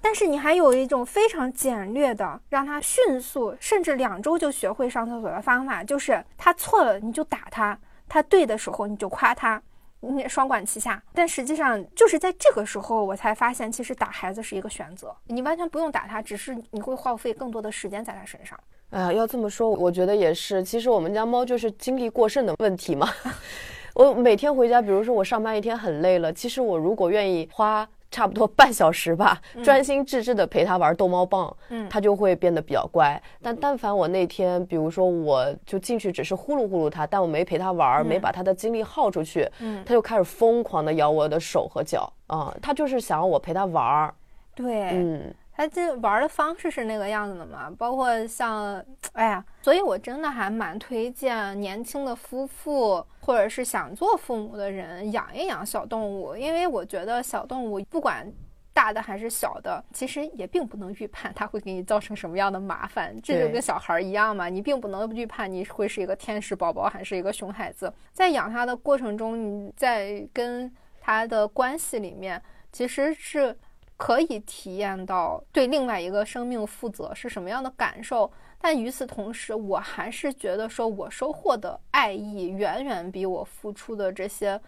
[0.00, 7.78] 但是你还有一种非常简略的，让他迅速，甚至两周就学会上厕所的方法，就是他错了你就打他，
[8.08, 9.60] 他对的时候你就夸他，
[10.00, 11.02] 你双管齐下。
[11.12, 18.58] 但实际上就是在这个时候，我才发现其实打孩子是一个选择，你完全不用打他，只是你会耗费更多的时间在他身上。
[18.90, 20.62] 哎呀，要这么说，我觉得也是。
[20.62, 23.08] 其实我们家猫就是精力过剩的问题嘛。
[23.94, 27.88] 我每天回家，比如说我上班一天很累了，其实我如果愿意花。
[28.12, 33.20] 差不多半小时吧，专心致志的陪他玩逗猫棒，嗯，他就会变得比较乖。
[33.42, 42.12] 但但凡我那天，比如说我就进去只是呼噜呼噜他，但我没陪他玩，没把他的精力耗出去，嗯，他就开始疯狂的咬我的手和脚。
[42.26, 44.14] 啊，他就是想要我陪他玩。
[44.54, 47.70] 对，嗯，他这玩的方式是那个样子的嘛？
[47.78, 58.30] 包括像，哎呀，所以我真的还蛮推荐年轻的夫妇或者是想做父母的人养一养小动物，因为我觉得小动物不管。
[58.74, 63.14] 大的还是小的，其实也并不能预判它会给你造成什么样的麻烦。
[63.22, 67.92] 这就跟小孩一样嘛，你并不能预判你会是一个天使宝宝还是一个熊孩子。
[68.14, 70.72] 在养它的过程中，你在跟
[71.02, 72.42] 它的关系里面，
[72.72, 73.54] 其实是
[74.02, 78.28] 可以体验到对另外一个生命负责是什么样的感受。
[78.60, 84.60] 但与此同时，我还是觉得说我收获的爱意远远比我付出的这些。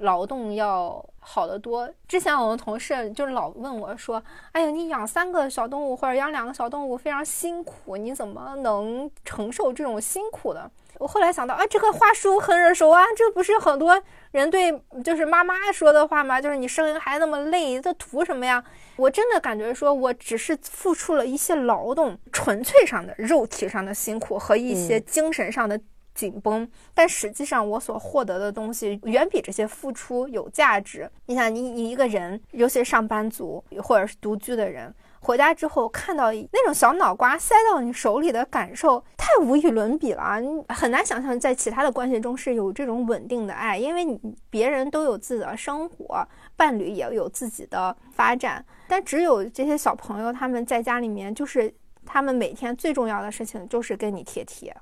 [0.00, 1.88] 劳动要好得多。
[2.06, 4.22] 之前我的同事就老问我说
[4.52, 10.70] ：“哎呀，你养三个小动物或者养两个小动物非常辛苦，你怎么能承受这种辛苦的？”
[11.00, 14.02] 我后来想到啊，这个话术很耳熟啊，这不是很多
[14.36, 14.72] 人对
[15.02, 16.40] 就是妈妈说的话嘛？
[16.40, 18.62] 就是你生一个孩子那么累，这图什么呀？
[18.96, 25.80] 我真的感觉说我只是付出了一些劳动，纯粹上的肉体上的辛苦和一些精神上的。
[26.16, 31.06] 紧绷，但实际上我所获得的东西远比这些付出有价值。
[31.26, 34.90] 你想，你你一个人，尤其是上班族或者是独居的人，
[35.26, 40.40] 回家之后看到那种小脑瓜塞到你手里的感受，太无与伦比了。
[40.40, 44.16] 你很难想象在其他的关系中是有这种稳定的爱，因为你
[44.48, 46.24] 别人都有自己的生活，
[46.54, 51.74] 伴侣也有自己的发展，但只有这些小朋友，他们在家里面，就是
[52.04, 54.72] 他们每天最重要的事情就是跟你贴贴。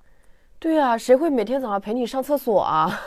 [0.59, 3.01] 对啊，谁会每天早上陪你上厕所啊？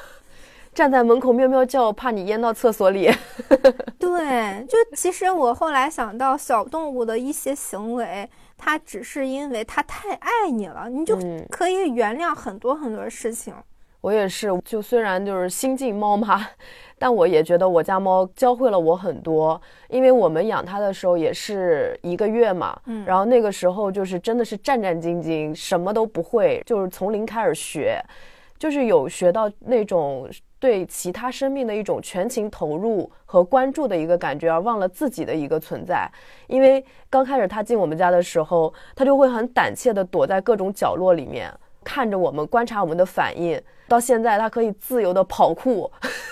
[0.77, 3.09] 站在门口喵喵叫，怕你淹到厕所里。
[3.97, 11.17] 对，就其实我后来想到小动物的一些行为，它只是因为它太爱你了，你就
[11.49, 13.55] 可以原谅很多很多事情。
[14.01, 16.47] 我也是，就虽然就是新晋猫妈，
[16.99, 19.59] 但我也觉得我家猫教会了我很多。
[19.89, 27.99] 因为我们养它的时候也是一个月嘛，嗯，然后那个时候就是真的是战战兢兢，什么都不会，就是从零开始学，
[28.59, 30.29] 就是有学到那种
[30.59, 36.09] 对其他生命的一种全情投入和关注的一个感觉，而忘了自己的一个存在。
[36.47, 41.53] 因为刚开始他进我们家的时候，他就会很胆怯地躲在各种角落里面。
[41.83, 45.89] 看着我们，观察我们的反应，到现在他可以自由地跑酷，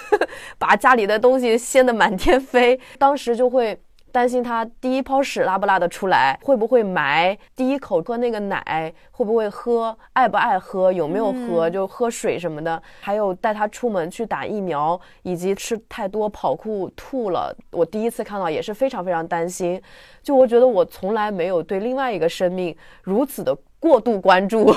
[0.59, 2.77] 把家里的东西掀得满天飞。
[2.97, 3.79] 当时就会
[4.15, 12.81] 担心他第一泡屎拉不拉得出来，会不会埋，第一口喝那个奶会不会喝，爱不爱喝，有没有喝，就喝水什么的。
[13.01, 19.81] 还有带他出门去打疫苗，以及吃太多跑酷吐了，我第一次看到也是非常非常担心。
[20.23, 24.73] 就我觉得我从来没有对另外一个生命如此的过度关注。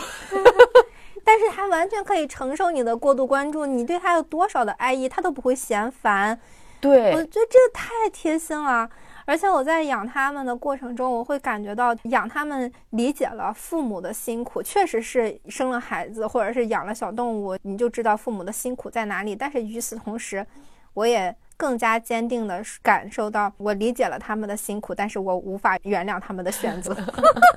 [1.25, 6.41] 但是他完全可以承受你的过度关注，你对他有多少的爱意，他都不会嫌烦。
[6.81, 8.89] 对，我觉得这个太贴心了。
[9.29, 19.37] 而且我在养它们的过程中，我会感觉到养它们理解了父母的辛苦，确实是生了孩子或者是养了小动物，你就知道父母的辛苦在哪里。
[19.37, 20.47] 但是与此同时，
[20.95, 26.97] 我也更加坚定的感受到，我理解了他们的辛苦，但是我无法原谅他们的选择。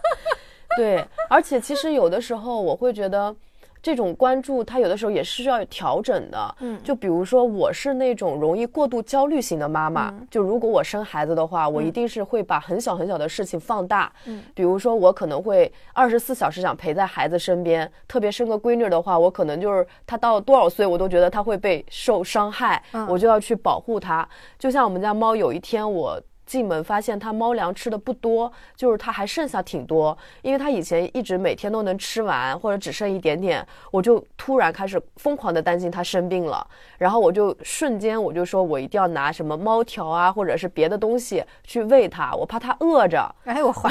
[0.75, 3.33] 对，而且其实有的时候我会觉得。
[3.81, 6.55] 这种关注，它有的时候也是需要调整的。
[6.59, 10.13] 嗯，就比如说，我是那种容易过度焦虑型的妈妈。
[10.29, 14.11] 就如果我生孩子的话，我一定是会把很小很小的事情放大。
[14.25, 17.91] 嗯，比如说，我可能会二十四小时想陪在孩子身边。
[18.07, 24.27] 特别生个闺女的话，我可能就是她到多少岁，我都觉得她会被受伤害，我就要去保护她。
[24.59, 26.21] 就像我们家猫，有一天我。
[26.51, 43.33] 进门发现它猫粮吃的不多，就是它还剩下挺多，因为它以前一直每天都能吃完，或者只剩一点点，我就突然开始疯狂的担心它生病了，然后我就瞬间我就说我一定要拿什么猫条啊，或者是别的东西去喂它，我怕它饿着。
[43.45, 43.89] 哎，我怀，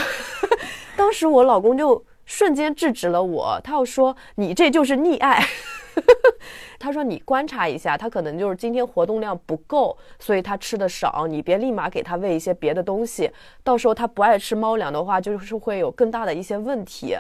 [0.99, 5.45] 当时我老公就瞬间制止了我，他要说你这就是溺爱。
[6.79, 11.27] 他说：“你观察一下，他可能就是今天活动量不够，所以他吃的少。
[11.29, 13.29] 你别立马给他喂一些别的东西，
[13.65, 17.17] 到时候他不爱吃猫粮的话，就是会有更大的一些问题。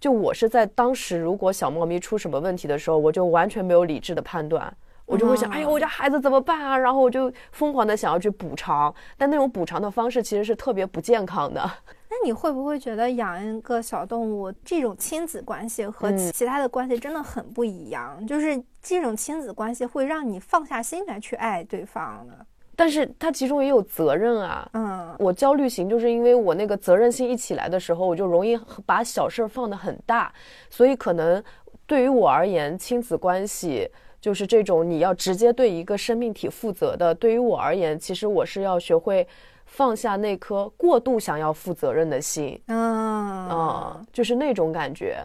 [0.00, 6.78] 就我是在当时，如果小猫咪出什么问题的时候，我就完全没有理智的判断，我就会想：哎呀，我家孩子怎么办啊？
[6.78, 11.70] 然后我就疯狂的想要去补偿，但那种补偿的方式其实是特别不健康的。”
[12.16, 18.24] 那你会不会觉得养一个小动物这种亲子关系和其他的关系真的很不一样？
[18.24, 22.46] 就是这种亲子关系会让你放下心来去爱对方的，
[22.76, 24.70] 但是它其中也有责任啊。
[24.74, 28.56] 嗯，我焦虑型就是因为我那个责任心一起来的时候，我就容易
[28.86, 30.32] 把小事儿放得很大，
[30.70, 31.42] 所以可能
[31.84, 33.90] 对于我而言，亲子关系。
[34.20, 37.14] 就是这种你要直接对一个生命体负责的。
[37.14, 39.28] 对于我而言，其实我是要学会
[39.66, 45.18] 放下那颗过度想要负责任的心，嗯啊，就是那种感觉。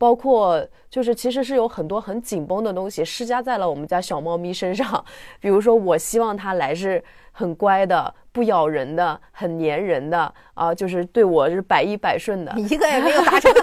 [0.00, 5.04] 包括就是其实是有很多很紧绷的东西施加在了我们家小猫咪身上，
[5.40, 13.52] 比如说我希望它来是很乖的、不咬人的、很粘人的啊，就是对我是百依百顺的，一个也没有达成。
[13.52, 13.62] 对，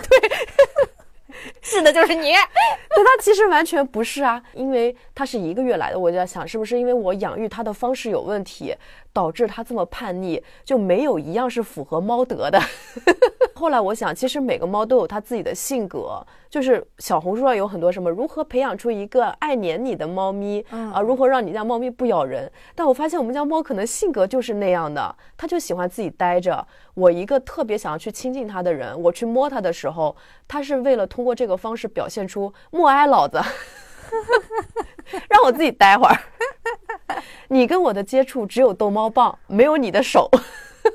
[1.62, 2.34] 是的，就是你。
[2.94, 8.76] 但它其实完全不是啊，因为它是一个月来的，我就在想是不是因为我养育它的方式有问题。
[9.16, 12.60] 导致它这么叛逆，就没有一样是符合猫德的。
[13.56, 22.52] 后来我想，其实每个猫都有它自己的性格，就是小红书上有很多什么如何培养出一个爱黏你的猫咪啊，如何让你家猫咪不咬人。
[22.76, 26.68] 但我发现我们家猫可能性格就是那样的，它就喜欢自己待着。
[26.94, 30.14] 我一个特别想要去亲近它的人，我去摸它的时候，
[30.46, 33.40] 它是为了通过这个方式表现出默哀老子。
[35.30, 36.18] 让我自己待会儿。
[37.50, 40.30] 你跟我的接触只有逗猫棒，没有你的手，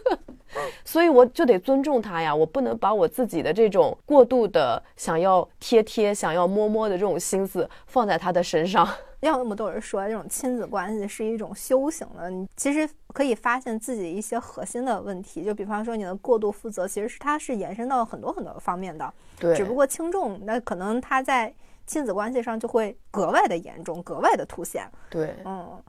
[0.85, 2.35] 所以我就得尊重他呀。
[2.35, 8.87] 我不能把我自己的这种过度的想要贴贴、想要摸摸的这种心思放在他的身上。
[9.21, 15.45] 要那么多人说这种亲子关系是一种修行的，你其实可以发现自己一些核心的问题。
[15.45, 19.13] 就比方说你的过度负责，其实是它是延伸到很多很多方面的。
[19.39, 21.55] 对，只不过轻重，那可能他在。
[21.91, 24.89] 亲子关系上就会格外的严重，格外的凸显。
[25.11, 25.83] 对，嗯，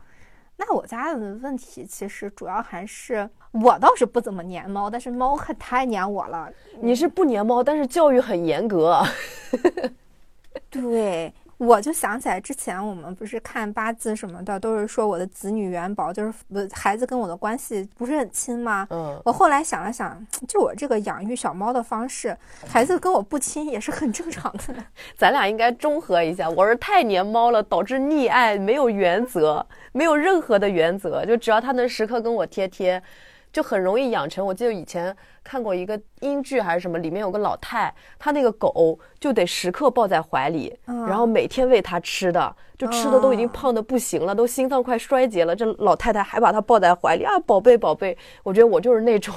[0.57, 6.51] 那我家的问题其实主要还是我倒是不怎么粘猫，但是猫可太粘我了。
[6.79, 8.99] 你是不粘猫，但是教育很严格。
[10.71, 11.31] 对。
[11.61, 16.33] 我就想起来之前我们不是看八字什么的，都是说我的子女元宝，就是
[16.71, 18.87] 孩子跟我的关系不是很亲吗？
[18.89, 22.35] 嗯，我后来想了想，就我这个养育小猫的方式，
[22.67, 24.73] 孩子跟我不亲也是很正常的。
[25.15, 32.99] 咱俩应该中和一下，我是太黏猫了，导致溺爱，没有原则，没有任何的原则，就只要它能时刻跟我贴贴。
[33.51, 34.45] 就很容易养成。
[34.45, 45.55] 我记得以前看过一个英剧还是什么，里面有个老太，她那个狗就得时刻抱在怀里，然后每天喂它吃的，就吃的都已经胖的不行了，都心脏快衰竭了。
[45.55, 48.17] 这老太太还把它抱在怀里啊，宝贝宝贝。
[48.43, 49.33] 我觉得我就是那种，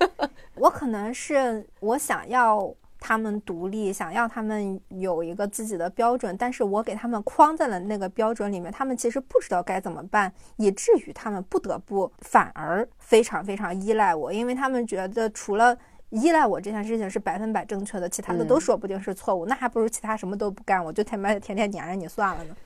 [0.56, 2.74] 我可能是我想要。
[3.06, 15.76] 他们独立，想要他们有一个自己的标准，但是我给他们框在了那个标准里面，他们其实不知道该怎么办，以至于他们不得不反而非常非常依赖我，因为他们觉得除了
[16.08, 22.56] 依赖我这件事情是百分百正确的，其他的都说不定是错误，那还不如其他什么都不干，我就他妈 天天黏着你算了呢。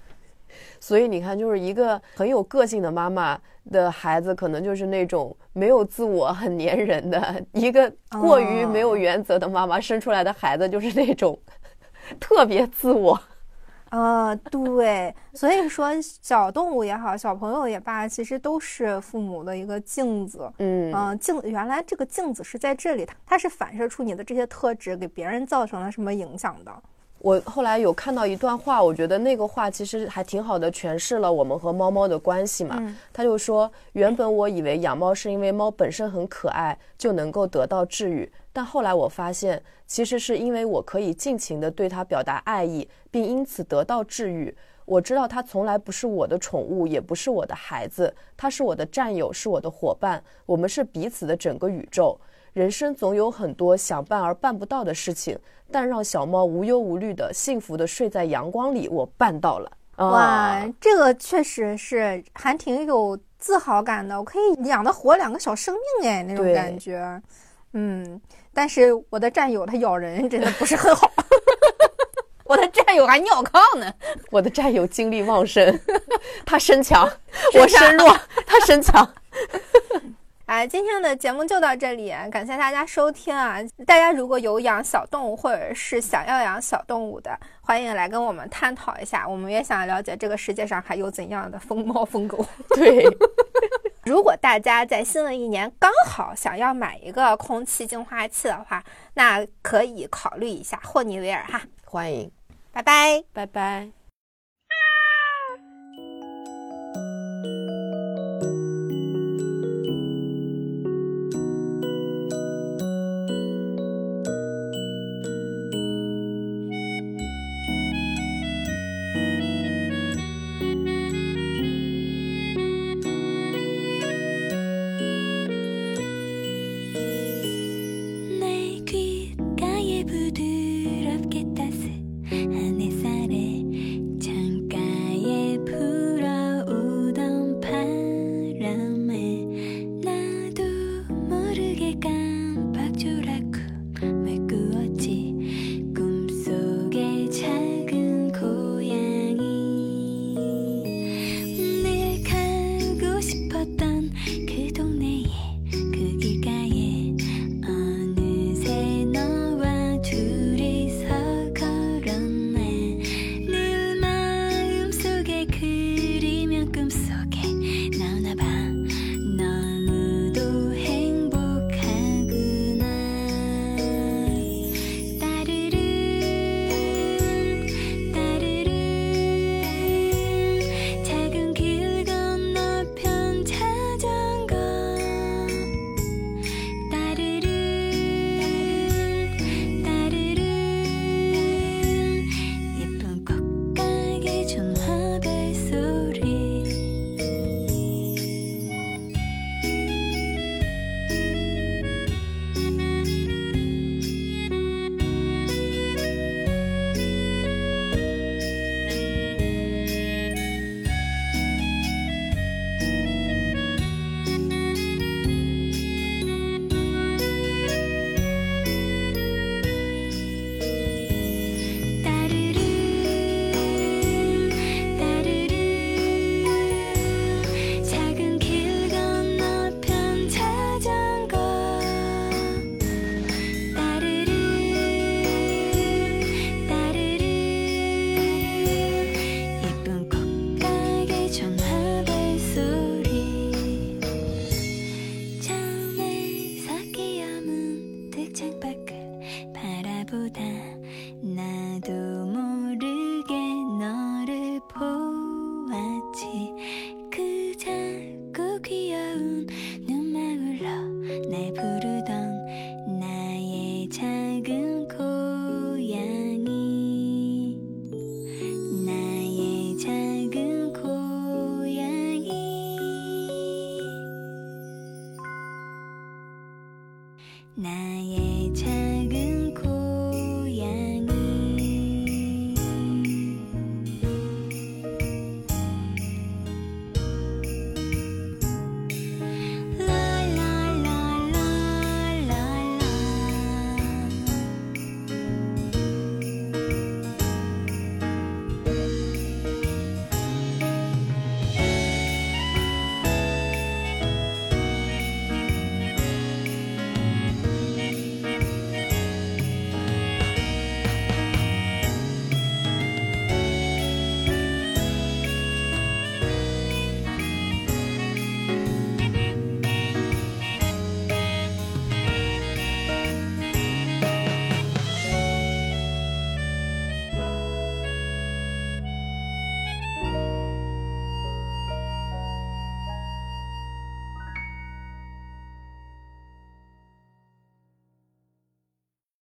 [0.80, 3.38] 所以你看，就是一个很有个性的妈妈
[3.70, 7.20] 的孩子，可能就是那种没有自我、很粘人的；
[7.52, 11.38] 一个过于没有原则的妈妈生出来的孩子，就是那种
[12.20, 13.20] 特别自我。
[13.90, 15.14] 啊，对。
[15.32, 20.52] 所以说，小动物也好，小朋友也罢，其实都是父母的一个镜子。
[20.59, 26.82] 嗯嗯，镜原来这个镜子是在这里，它它是反射出你的这些特质，给别人造成了什么影响的。
[27.20, 32.94] 我后来有看到一段话，我觉得那个话其实还挺好的，诠释了我们和猫猫的关系嘛。
[33.12, 44.56] 他就说，原本我以为养猫是因为猫本身很可爱就能够得到治愈，但后来我发现，其实是因为我可以尽情的对它表达爱意，并因此得到治愈。
[44.84, 52.18] 我知道它从来不是我的宠物，也不是我的孩子，它是我的战友，是我的伙伴，我们是彼此的整个宇宙。
[52.59, 55.38] 人生总有很多想办而办不到的事情，
[55.70, 59.70] 但让小猫无忧无虑的、幸福的睡在阳光里，我办到了。
[59.98, 64.18] 哇，这个确实是还挺有自豪感的。
[64.18, 67.22] 我可以养得活两个小生命哎，那种感觉。
[67.74, 68.20] 嗯，
[68.52, 71.09] 但是我的战友他咬人真的不是很好。
[72.44, 73.92] 我的战友还尿炕呢。
[74.32, 75.78] 我的战友精力旺盛，
[76.44, 77.09] 他身强，
[77.54, 79.09] 我身弱，他身强。
[80.49, 83.59] 哎，今天的节目就到这里，感谢大家收听啊！
[83.84, 89.28] 大家如果有养小动物或者是想要养小动物的，欢迎来跟我们探讨一下。
[89.28, 92.42] 我们也想了解这个世界上还有怎样的疯猫疯狗。
[92.74, 93.05] 对，
[94.07, 98.82] 如果大家在新的一年刚好想要买一个空气净化器的话，
[99.12, 101.60] 那可以考虑一下霍尼韦尔哈。
[101.85, 102.31] 欢迎，
[102.72, 103.97] 拜拜，拜拜。